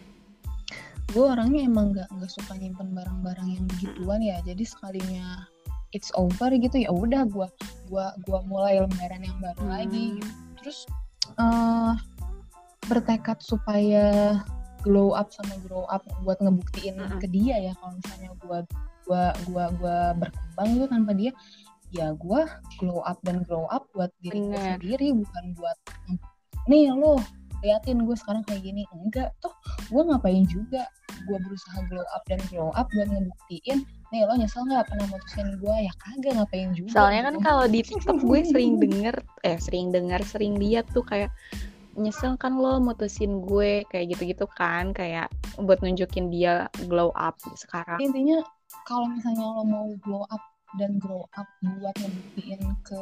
[1.16, 5.48] gue orangnya emang gak nggak suka nyimpen barang-barang yang begituan ya jadi sekalinya
[5.96, 7.48] it's over gitu ya udah gue
[7.88, 9.72] gua gua mulai lembaran yang baru hmm.
[9.72, 10.33] lagi gitu.
[10.61, 10.79] terus
[11.40, 11.96] uh,
[12.88, 14.38] bertekad supaya
[14.85, 17.20] glow up sama grow up buat ngebuktiin hmm.
[17.20, 18.59] ke dia ya kalau misalnya gue
[19.09, 21.33] gua gua gua berkembang gitu tanpa dia
[21.88, 22.42] ya gue
[22.77, 25.79] glow up dan grow up buat diri gue sendiri bukan buat
[26.68, 27.16] nih lo
[27.64, 29.51] liatin gue sekarang kayak gini enggak tuh
[29.88, 30.85] gue ngapain juga
[31.24, 35.49] gue berusaha glow up dan grow up buat ngebuktiin nih lo nyesel nggak pernah mutusin
[35.61, 37.44] gue ya kagak ngapain juga soalnya kan gitu.
[37.44, 41.29] kalau di tiktok gue sering denger eh sering denger sering lihat tuh kayak
[41.99, 45.27] nyesel kan lo mutusin gue kayak gitu-gitu kan kayak
[45.59, 47.99] buat nunjukin dia glow up sekarang.
[47.99, 48.38] Intinya
[48.87, 50.40] kalau misalnya lo mau glow up
[50.79, 53.01] dan grow up buat ngebuktiin ke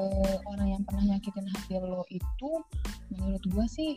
[0.49, 2.51] orang yang pernah nyakitin hati lo itu
[3.13, 3.91] menurut gue sih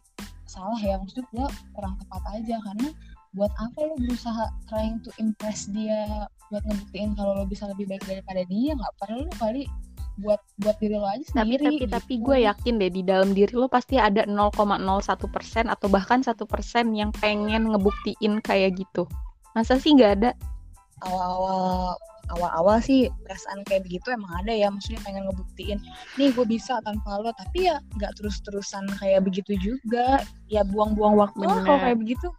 [0.44, 1.00] salah ya.
[1.00, 2.90] Maksud gue kurang tepat aja karena
[3.38, 8.02] buat apa lo berusaha trying to impress dia buat ngebuktiin kalau lo bisa lebih baik
[8.10, 9.70] daripada dia nggak perlu kali
[10.20, 11.64] buat buat diri lo aja sendiri.
[11.64, 11.94] Tapi tapi gitu.
[11.96, 14.60] tapi gue yakin deh di dalam diri lo pasti ada 0,01
[15.32, 19.08] persen atau bahkan satu persen yang pengen ngebuktiin kayak gitu.
[19.56, 20.32] Masa sih nggak ada?
[21.08, 21.96] Awal-awal
[22.30, 25.82] awal-awal sih perasaan kayak begitu emang ada ya maksudnya pengen ngebuktiin
[26.22, 31.42] nih gue bisa tanpa lo tapi ya nggak terus-terusan kayak begitu juga ya buang-buang waktu
[31.42, 32.30] lah kalau kayak begitu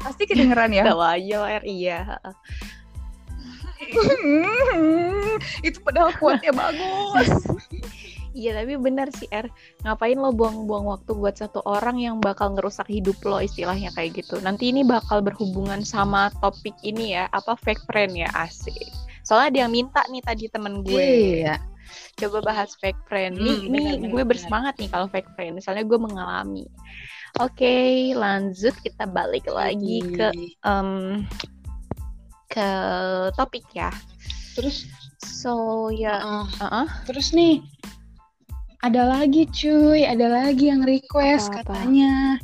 [0.00, 2.00] pasti kedengeran ya tahu aja R iya
[5.66, 7.28] itu padahal kuatnya bagus
[8.30, 9.50] Iya tapi benar sih R
[9.82, 14.38] Ngapain lo buang-buang waktu buat satu orang yang bakal ngerusak hidup lo istilahnya kayak gitu
[14.38, 18.86] Nanti ini bakal berhubungan sama topik ini ya Apa fake friend ya asik
[19.30, 20.98] Soalnya dia minta nih tadi temen gue.
[20.98, 21.62] Iya.
[22.18, 23.38] Coba bahas fake friend.
[23.38, 25.54] Hmm, nih, bener, nih gue bersemangat nih kalau fake friend.
[25.54, 26.66] Misalnya gue mengalami.
[27.38, 30.28] Oke, okay, lanjut kita balik lagi ke
[30.66, 31.22] um,
[32.50, 32.68] ke
[33.38, 33.94] topik ya.
[34.58, 34.90] Terus
[35.22, 36.88] so ya uh, uh -uh.
[37.06, 37.62] terus nih
[38.80, 41.64] ada lagi cuy, ada lagi yang request Apa -apa?
[41.68, 42.40] katanya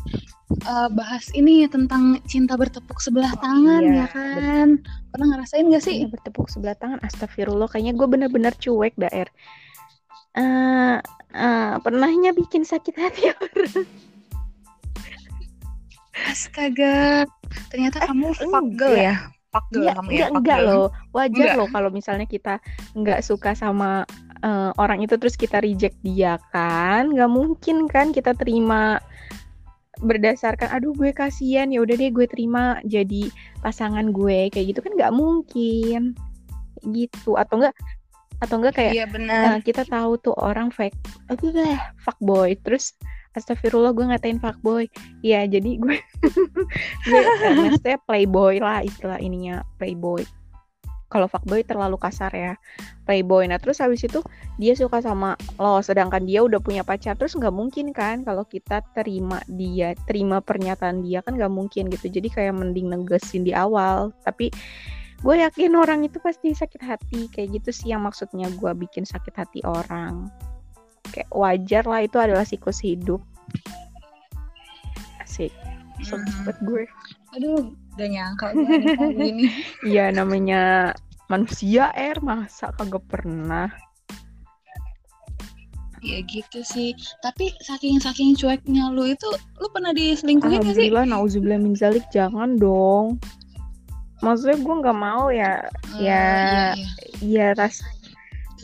[0.69, 4.69] uh, bahas ini tentang cinta bertepuk sebelah oh, tangan iya, ya kan.
[4.79, 5.11] Betul.
[5.11, 5.95] Pernah ngerasain gak sih?
[6.05, 7.01] Cinta bertepuk sebelah tangan.
[7.01, 9.29] Astagfirullah, kayaknya gue bener-bener cuek daer.
[10.37, 11.01] Uh,
[11.33, 13.89] uh, pernahnya bikin sakit hati orang.
[16.25, 17.29] Astaga,
[17.69, 19.15] ternyata eh, kamu fuck girl ya?
[19.53, 20.67] fuck girl Iya, kamu ya enggak, fuck enggak girl.
[20.69, 20.89] loh.
[21.13, 21.57] Wajar Enggak.
[21.61, 22.55] loh kalau misalnya kita
[22.97, 24.05] nggak suka sama
[24.41, 27.13] eh, orang itu terus kita reject dia kan.
[27.13, 29.01] Nggak mungkin kan kita terima
[29.97, 33.33] berdasarkan aduh gue kasihan ya udah deh gue terima jadi
[33.65, 36.13] pasangan gue kayak gitu kan nggak mungkin
[36.93, 37.75] gitu atau enggak
[38.45, 40.93] atau enggak kayak iya benar eh, kita tahu tuh orang fake
[41.33, 42.93] aduh deh fuckboy terus
[43.37, 44.89] astagfirullah gue ngatain fuckboy.
[45.21, 45.97] Ya jadi gue
[47.09, 47.21] gue
[47.55, 50.25] maksudnya playboy lah istilah ininya playboy.
[51.07, 52.59] Kalau fuckboy terlalu kasar ya
[53.07, 53.47] playboy.
[53.47, 54.25] Nah terus habis itu
[54.59, 58.83] dia suka sama lo sedangkan dia udah punya pacar terus nggak mungkin kan kalau kita
[58.97, 62.11] terima dia terima pernyataan dia kan nggak mungkin gitu.
[62.11, 64.11] Jadi kayak mending negesin di awal.
[64.27, 64.51] Tapi
[65.23, 69.33] gue yakin orang itu pasti sakit hati kayak gitu sih yang maksudnya gue bikin sakit
[69.33, 70.29] hati orang
[71.09, 73.21] kayak wajar lah itu adalah siklus hidup.
[75.19, 75.53] Asik.
[76.03, 76.45] Sobat Mhm.
[76.45, 76.83] buat gue.
[77.35, 77.61] Aduh
[77.97, 78.69] gak nyangka gue
[79.17, 79.49] ini
[79.91, 80.93] Iya namanya
[81.27, 83.73] manusia air masa kagak pernah.
[86.01, 86.93] Ya gitu sih.
[87.19, 89.27] Tapi saking saking cueknya lu itu
[89.59, 90.93] lu pernah diselingkuhin gak sih?
[90.93, 92.05] Alhamdulillah nauzubillah min zalik.
[92.09, 93.19] Jangan dong.
[94.17, 95.61] Maksudnya gue nggak mau ya.
[95.99, 96.25] Eh, ya iya,
[96.73, 96.89] iya.
[97.21, 97.81] iya ras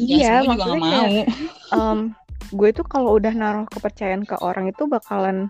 [0.01, 1.77] Ya, iya juga maksudnya kayak mau.
[1.77, 1.99] em,
[2.53, 5.49] gue tuh kalau udah naruh kepercayaan ke orang itu bakalan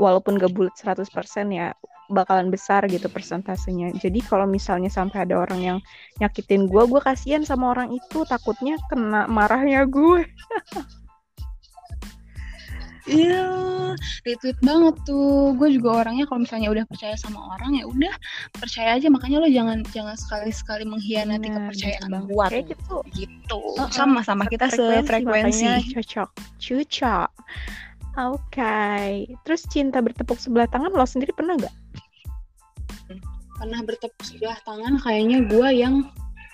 [0.00, 1.06] walaupun gak bulat 100%
[1.52, 1.76] ya
[2.08, 3.92] bakalan besar gitu persentasenya.
[4.00, 5.78] Jadi kalau misalnya sampai ada orang yang
[6.18, 8.24] nyakitin gue gue kasihan sama orang itu.
[8.24, 10.24] Takutnya kena marahnya gue
[13.08, 13.48] Iya,
[14.28, 15.56] retweet banget tuh.
[15.56, 18.14] Gue juga orangnya kalau misalnya udah percaya sama orang ya udah
[18.52, 19.08] percaya aja.
[19.08, 23.60] Makanya lo jangan jangan sekali-sekali mengkhianati Benar, kepercayaan gue Kayak gitu Gitu.
[23.88, 25.96] Sama-sama kita sefrekuensi.
[25.96, 26.28] cocok
[26.60, 27.30] cocok
[28.18, 28.78] oke
[29.46, 31.74] terus cinta bertepuk sebelah tangan lo sendiri pernah gak
[33.58, 36.06] Pernah bertepuk sebelah tangan kayaknya gue yang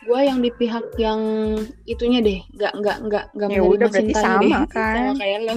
[0.04, 1.20] gue yang di pihak yang
[1.88, 4.96] itunya deh, nggak nggak nggak nggak Ya menerima udah, berarti sama, deh, kan?
[5.00, 5.56] sama kayak lo.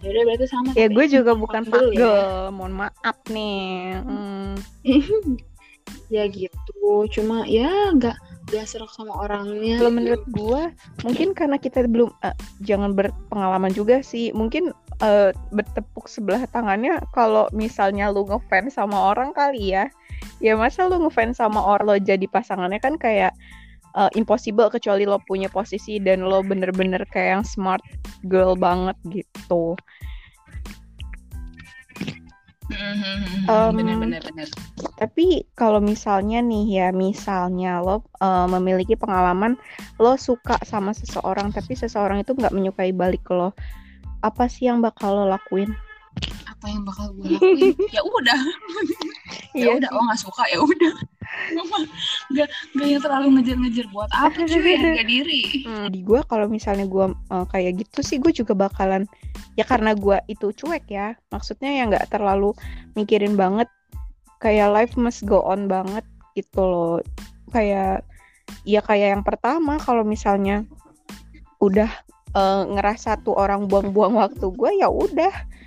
[0.00, 0.70] Ya udah berarti sama.
[0.72, 2.48] ya gue juga bukan fuckgirl ya.
[2.48, 4.56] mohon maaf nih Hmm.
[6.10, 8.14] ya gitu cuma ya nggak
[8.50, 10.62] nggak serak sama orangnya kalau menurut gue
[11.06, 12.34] mungkin karena kita belum eh,
[12.66, 19.30] jangan berpengalaman juga sih mungkin eh, bertepuk sebelah tangannya kalau misalnya lu ngefans sama orang
[19.30, 19.86] kali ya
[20.42, 23.34] ya masa lu ngefans sama orang lo jadi pasangannya kan kayak
[23.96, 27.82] eh, impossible kecuali lo punya posisi dan lo bener-bener kayak yang smart
[28.28, 29.74] girl banget gitu.
[33.50, 34.46] Um, bener-bener bener.
[34.94, 39.58] Tapi kalau misalnya nih ya, misalnya lo eh, memiliki pengalaman
[39.98, 43.50] lo suka sama seseorang tapi seseorang itu nggak menyukai balik lo,
[44.22, 45.74] apa sih yang bakal lo lakuin?
[46.60, 47.72] apa yang bakal gue lakuin?
[47.96, 48.40] Ya udah.
[49.56, 49.96] Ya Iya udah sih.
[49.96, 50.94] oh nggak suka ya udah
[52.30, 54.74] nggak nggak yang terlalu ngejar-ngejar buat apa cuy?
[54.82, 55.42] Harga diri.
[55.66, 59.06] Hmm, di gue kalau misalnya gue eh, kayak gitu sih gue juga bakalan
[59.54, 62.54] ya karena gue itu cuek ya, maksudnya ya nggak terlalu
[62.94, 63.66] mikirin banget.
[64.40, 66.96] Kayak life must go on banget gitu loh.
[67.52, 68.06] Kayak
[68.64, 70.64] ya kayak yang pertama kalau misalnya
[71.60, 71.90] udah
[72.34, 75.59] eh, ngerasa tuh orang buang-buang waktu gue ya udah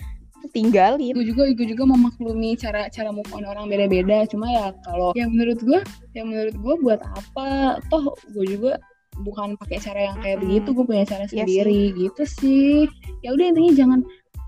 [0.52, 1.14] tinggalin.
[1.16, 4.28] gue juga gue juga memaklumi cara cara move on orang beda-beda.
[4.28, 5.80] Cuma ya kalau yang menurut gue
[6.18, 7.80] yang menurut gue buat apa?
[7.88, 8.82] Toh gue juga
[9.22, 10.76] bukan pakai cara yang kayak begitu.
[10.76, 12.90] Gue punya cara Iya sendiri gitu sih.
[13.24, 14.00] Ya udah intinya jangan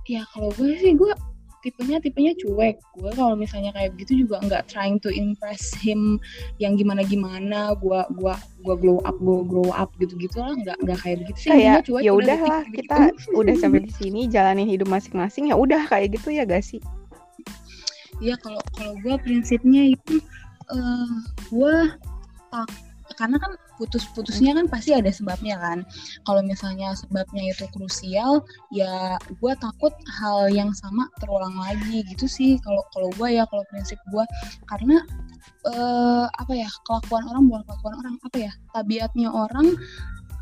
[0.06, 1.14] ya kalau gue sih gue
[1.66, 6.22] tipenya tipenya cuek gue kalau misalnya kayak begitu juga nggak trying to impress him
[6.62, 10.78] yang gimana gimana gue gua gua glow up gue grow up gitu gitu lah nggak
[10.86, 12.78] nggak kayak begitu sih Kayak ya udah udah titik lah gitu.
[12.78, 12.98] kita
[13.34, 16.82] udah sampai di sini jalanin hidup masing-masing ya udah kayak gitu ya gak sih?
[18.24, 20.24] Iya kalau kalau gue prinsipnya itu
[20.72, 21.12] eh
[21.52, 21.76] gue
[22.50, 22.70] tak
[23.16, 25.84] karena kan putus-putusnya kan pasti ada sebabnya kan.
[26.24, 32.60] Kalau misalnya sebabnya itu krusial, ya gue takut hal yang sama terulang lagi gitu sih.
[32.64, 34.24] Kalau kalau gue ya kalau prinsip gue
[34.68, 35.04] karena
[35.66, 39.74] eh apa ya kelakuan orang bukan kelakuan orang apa ya tabiatnya orang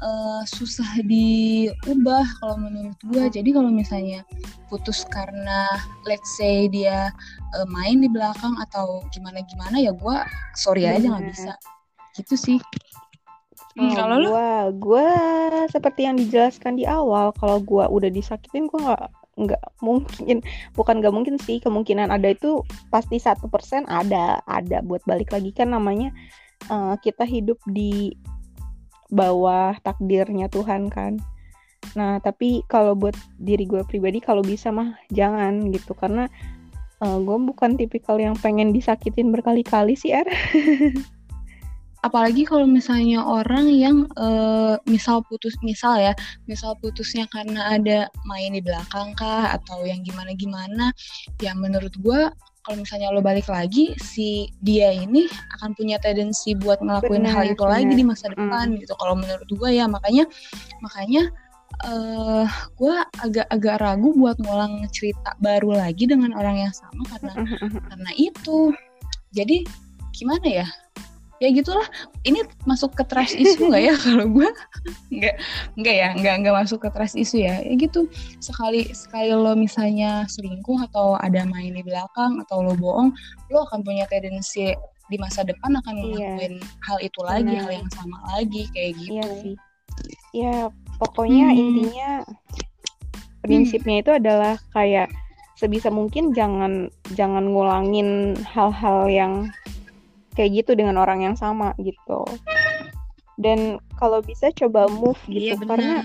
[0.04, 3.24] eh, susah diubah kalau menurut gue.
[3.34, 4.22] Jadi kalau misalnya
[4.70, 5.70] putus karena
[6.06, 7.10] let's say dia
[7.56, 10.18] eh, main di belakang atau gimana gimana ya gue
[10.58, 11.54] sorry aja nggak bisa
[12.18, 12.59] gitu sih.
[13.74, 14.30] Hmm, Oh, kalau lu?
[14.30, 15.07] gua, gua
[15.70, 19.03] seperti yang dijelaskan di awal, kalau gua udah disakitin, gua nggak
[19.34, 20.45] nggak mungkin,
[20.78, 22.61] bukan nggak mungkin sih, kemungkinan ada itu
[22.93, 25.49] pasti satu persen ada, ada buat balik lagi.
[25.49, 26.14] Kan namanya
[26.70, 28.14] eh, kita hidup di
[29.09, 31.18] bawah takdirnya Tuhan kan.
[31.97, 36.26] Nah, tapi kalau buat diri gue pribadi, kalau bisa mah jangan gitu, karena
[37.03, 40.26] uh, gue bukan tipikal yang pengen disakitin berkali-kali sih er
[42.04, 46.12] apalagi kalau misalnya orang yang uh, misal putus misal ya
[46.51, 50.91] misal putusnya karena ada main di belakang kah atau yang gimana gimana
[51.39, 52.28] ya menurut gue
[52.64, 55.28] kalau misalnya lo balik lagi si dia ini
[55.60, 57.72] akan punya tendensi buat ngelakuin bener, hal itu bener.
[57.76, 58.80] lagi di masa depan mm.
[58.84, 60.24] gitu kalau menurut gue ya makanya
[60.80, 61.24] makanya
[61.88, 62.47] uh,
[62.80, 67.34] gue agak-agak ragu buat ngulang cerita baru lagi dengan orang yang sama karena
[67.91, 68.72] karena itu
[69.36, 69.64] jadi
[70.16, 70.68] gimana ya
[71.44, 71.84] ya gitulah.
[72.24, 73.96] Ini masuk ke trust isu nggak ya?
[74.08, 74.50] Kalau gue
[75.12, 75.36] nggak
[75.76, 76.10] nggak ya?
[76.16, 77.60] Nggak nggak masuk ke trust isu ya.
[77.60, 78.08] Ya gitu.
[78.39, 83.12] Sekali sekali lo misalnya selingkuh atau ada main di belakang atau lo bohong
[83.52, 84.72] lo akan punya tendensi
[85.12, 86.08] di masa depan akan iya.
[86.08, 86.56] ngelakuin
[86.88, 89.20] hal itu lagi hal yang sama lagi kayak gitu.
[89.20, 89.56] iya sih.
[90.32, 90.56] Ya
[90.98, 91.60] pokoknya hmm.
[91.60, 92.10] intinya
[93.44, 94.04] prinsipnya hmm.
[94.08, 95.12] itu adalah kayak
[95.60, 99.34] sebisa mungkin jangan jangan ngulangin hal-hal yang
[100.34, 102.26] kayak gitu dengan orang yang sama gitu.
[103.34, 105.96] Dan kalau bisa coba move iya, gitu iya, karena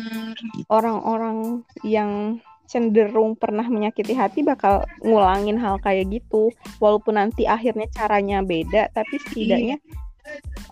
[0.72, 6.53] orang-orang yang cenderung pernah menyakiti hati bakal ngulangin hal kayak gitu.
[6.81, 9.76] Walaupun nanti akhirnya caranya beda tapi setidaknya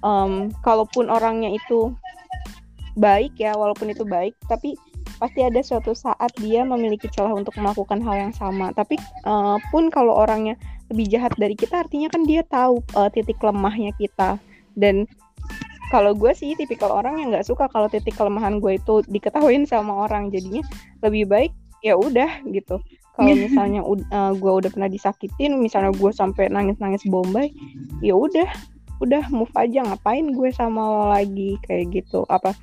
[0.05, 1.93] um, kalaupun orangnya itu
[2.97, 4.73] baik ya walaupun itu baik tapi
[5.17, 8.73] pasti ada suatu saat dia memiliki celah untuk melakukan hal yang sama.
[8.77, 10.61] Tapi uh, pun kalau orangnya
[10.93, 14.39] lebih jahat dari kita artinya kan dia tahu uh, titik lemahnya kita.
[14.77, 15.09] Dan
[15.91, 20.07] kalau gue sih tipikal orang yang nggak suka kalau titik kelemahan gue itu diketahuin sama
[20.07, 20.31] orang.
[20.31, 20.63] Jadinya
[21.03, 22.79] lebih baik ya udah gitu.
[23.15, 27.51] Kalau misalnya uh, gue udah pernah disakitin misalnya gue sampai nangis nangis bombay
[28.03, 28.49] ya udah
[28.97, 31.59] udah move aja ngapain gue sama lo lagi?
[31.67, 32.23] Kayak gitu.
[32.31, 32.55] Apa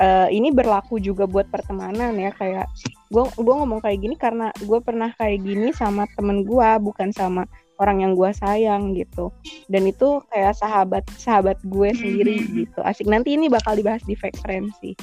[0.00, 2.66] uh, ini berlaku juga buat pertemanan ya kayak
[3.12, 7.46] gue gue ngomong kayak gini karena gue pernah kayak gini sama temen gue bukan sama
[7.82, 9.34] orang yang gue sayang gitu.
[9.66, 12.56] Dan itu kayak sahabat sahabat gue sendiri mm-hmm.
[12.66, 12.80] gitu.
[12.86, 13.06] Asik.
[13.10, 14.94] Nanti ini bakal dibahas di fake friends sih.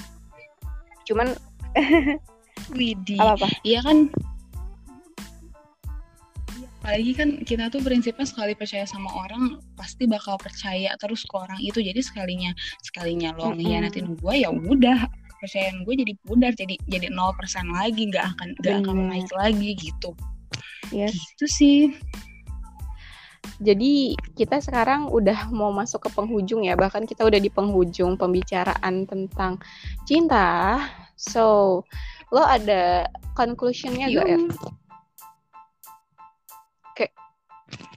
[1.07, 1.36] Cuman
[2.78, 3.47] Widi apa, apa?
[3.67, 4.11] Iya kan?
[6.82, 11.59] Apalagi kan kita tuh prinsipnya sekali percaya sama orang pasti bakal percaya terus ke orang
[11.61, 11.78] itu.
[11.78, 12.51] Jadi sekalinya
[12.82, 15.05] sekalinya lo ngehianatin gue ya udah.
[15.38, 19.78] Kepercayaan gue jadi pudar jadi jadi nol persen lagi nggak akan nggak akan naik lagi
[19.78, 20.13] gitu.
[20.91, 21.15] Yes.
[21.15, 21.80] gitu sih
[23.62, 29.06] jadi kita sekarang udah mau masuk ke penghujung ya bahkan kita udah di penghujung pembicaraan
[29.06, 29.62] tentang
[30.06, 30.82] cinta
[31.14, 31.82] so
[32.34, 33.06] lo ada
[33.38, 34.39] conclusionnya gak ya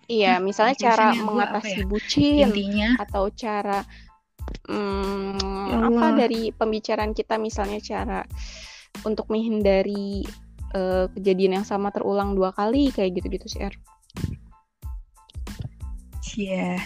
[0.04, 1.88] Iya, misalnya cara mengatasi ya?
[1.88, 2.88] bucin Intinya.
[3.00, 3.80] atau cara
[4.68, 8.20] hmm, ya apa dari pembicaraan kita misalnya cara
[9.04, 10.24] untuk menghindari
[10.76, 13.74] uh, kejadian yang sama terulang dua kali kayak gitu-gitu sih Er.
[16.34, 16.78] Yeah.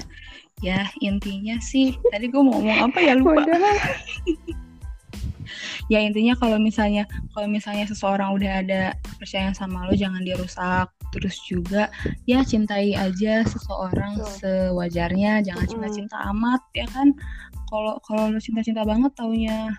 [0.58, 3.46] Ya, intinya sih tadi gue mau ngomong apa ya lupa.
[5.92, 8.82] ya intinya kalau misalnya kalau misalnya seseorang udah ada
[9.16, 11.88] percaya sama lo jangan dirusak terus juga
[12.28, 14.34] ya cintai aja seseorang Betul.
[14.42, 15.46] sewajarnya.
[15.46, 17.14] Jangan cinta-cinta amat ya kan?
[17.70, 19.78] Kalau kalau lo cinta-cinta banget taunya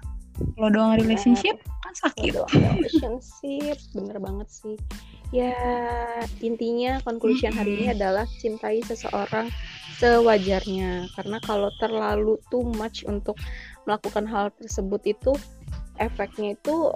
[0.55, 2.39] lo doang relationship kan sakit.
[2.55, 3.75] Relationship.
[3.91, 4.79] Bener banget sih
[5.29, 5.53] ya
[6.41, 9.49] intinya conclusion hari ini adalah cintai seseorang
[10.01, 11.11] sewajarnya.
[11.13, 13.37] Karena kalau terlalu too much untuk
[13.85, 15.31] melakukan hal tersebut itu
[15.99, 16.95] efeknya itu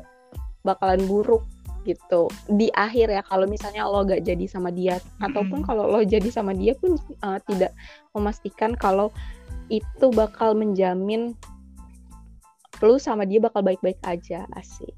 [0.63, 1.43] bakalan buruk
[1.83, 2.31] gitu.
[2.47, 6.55] Di akhir ya kalau misalnya lo gak jadi sama dia ataupun kalau lo jadi sama
[6.55, 7.75] dia pun uh, tidak
[8.15, 9.11] memastikan kalau
[9.67, 11.35] itu bakal menjamin
[12.83, 14.91] lo sama dia bakal baik-baik aja asik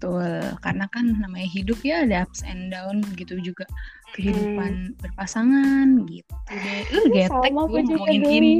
[0.00, 3.68] Betul, karena kan namanya hidup ya ada ups and down gitu juga
[4.16, 4.96] kehidupan hmm.
[4.96, 6.82] berpasangan gitu deh.
[6.88, 8.52] Lu getek gue ngomongin ini.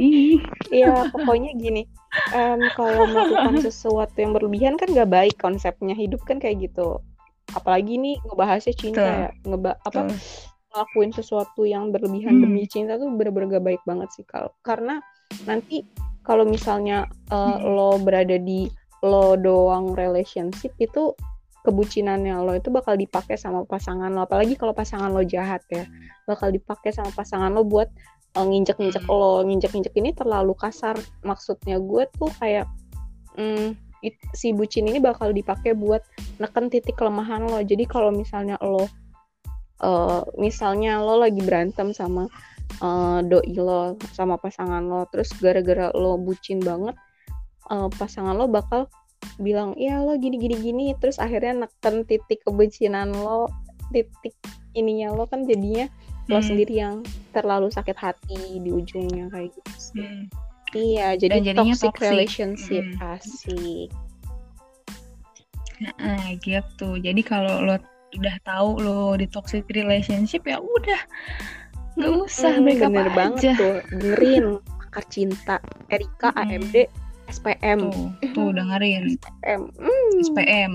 [0.69, 1.89] Iya, pokoknya gini.
[2.37, 7.01] Um, kalau melakukan sesuatu yang berlebihan kan gak baik konsepnya hidup kan kayak gitu.
[7.57, 9.09] Apalagi nih ngebahasnya cinta Tuh.
[9.09, 10.17] ya, ngeba apa Tuh.
[10.71, 12.43] ngelakuin sesuatu yang berlebihan hmm.
[12.45, 15.01] demi cinta tuh bener-bener gak baik banget sih kalau karena
[15.43, 15.83] nanti
[16.21, 17.65] kalau misalnya uh, hmm.
[17.65, 18.71] lo berada di
[19.03, 21.11] lo doang relationship itu
[21.61, 25.85] kebucinannya lo itu bakal dipakai sama pasangan lo apalagi kalau pasangan lo jahat ya.
[26.25, 27.89] Bakal dipakai sama pasangan lo buat
[28.37, 29.13] uh, nginjek-nginjek hmm.
[29.13, 29.45] lo.
[29.45, 30.97] Nginjek-nginjek ini terlalu kasar.
[31.21, 32.65] Maksudnya gue tuh kayak
[33.37, 36.01] mm, it, si bucin ini bakal dipakai buat
[36.41, 37.61] neken titik kelemahan lo.
[37.61, 38.89] Jadi kalau misalnya lo
[39.81, 42.29] uh, misalnya lo lagi berantem sama
[42.79, 46.95] uh, doi lo sama pasangan lo terus gara-gara lo bucin banget
[47.69, 48.87] uh, pasangan lo bakal
[49.37, 53.49] bilang ya lo gini gini gini terus akhirnya neken titik kebencian lo
[53.89, 54.35] titik
[54.73, 55.85] ininya lo kan jadinya
[56.29, 56.47] lo Hmm.
[56.47, 56.95] sendiri yang
[57.31, 59.99] terlalu sakit hati di ujungnya kayak gitu sih.
[59.99, 60.25] Hmm.
[60.71, 61.99] Iya, jadi toxic, toxic.
[61.99, 63.03] relationship Mm.
[63.11, 63.89] asik.
[65.99, 66.89] Nah, gitu.
[66.95, 67.75] Jadi kalau lo
[68.11, 71.01] udah tahu lo di toxic relationship ya udah
[71.95, 73.15] nggak usah Hmm, up bener aja.
[73.15, 73.75] banget tuh.
[73.91, 75.57] Dengerin Pakar Cinta,
[75.87, 76.47] Erika, Mm-mm.
[76.47, 76.75] AMD,
[77.31, 77.79] SPM.
[77.91, 79.61] Tuh, tuh dengerin SPM.
[79.79, 80.11] Hmm.
[80.19, 80.73] SPM.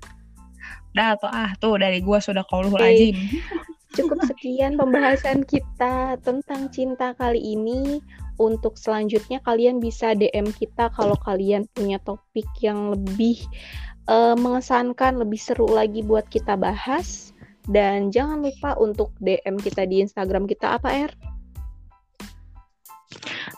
[0.96, 2.82] Dah atau ah tuh dari gua sudah kauluh Oke.
[2.82, 3.16] lazim.
[3.98, 7.98] Cukup sekian pembahasan kita tentang cinta kali ini.
[8.40, 13.36] Untuk selanjutnya kalian bisa DM kita kalau kalian punya topik yang lebih
[14.08, 17.36] eh, mengesankan, lebih seru lagi buat kita bahas.
[17.68, 21.12] Dan jangan lupa untuk DM kita di Instagram kita apa, Er?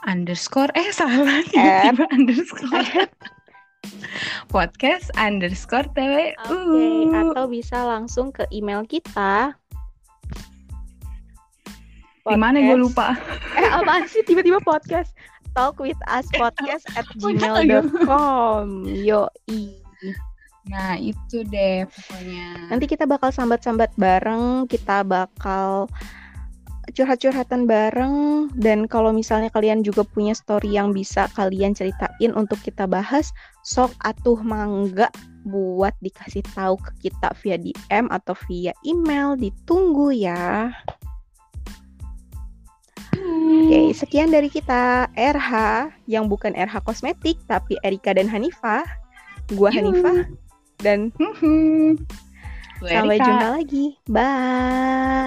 [0.06, 1.90] Underscore eh salah At.
[1.90, 2.86] tiba-tiba underscore
[4.54, 9.54] podcast underscore tw Oke, atau bisa langsung ke email kita.
[12.22, 13.08] di mana gue Podcast- lupa
[13.58, 15.10] Eh, apaan sih tiba-tiba podcast?
[15.58, 17.18] Talk with us podcast at iya.
[17.18, 18.86] gmail.com.
[18.86, 19.26] Yo,
[20.70, 25.90] nah itu deh pokoknya Nanti kita bakal sambat-sambat bareng, kita bakal
[26.90, 32.90] curhat-curhatan bareng dan kalau misalnya kalian juga punya story yang bisa kalian ceritain untuk kita
[32.90, 33.30] bahas,
[33.62, 35.06] sok atuh mangga
[35.46, 40.74] buat dikasih tahu ke kita via DM atau via email, ditunggu ya.
[43.12, 45.50] Oke, sekian dari kita RH
[46.10, 48.82] yang bukan RH kosmetik tapi Erika dan Hanifa.
[49.54, 49.78] Gua Yuh.
[49.78, 50.26] Hanifa
[50.82, 51.14] dan
[52.82, 53.96] sampai jumpa lagi.
[54.10, 55.22] Bye.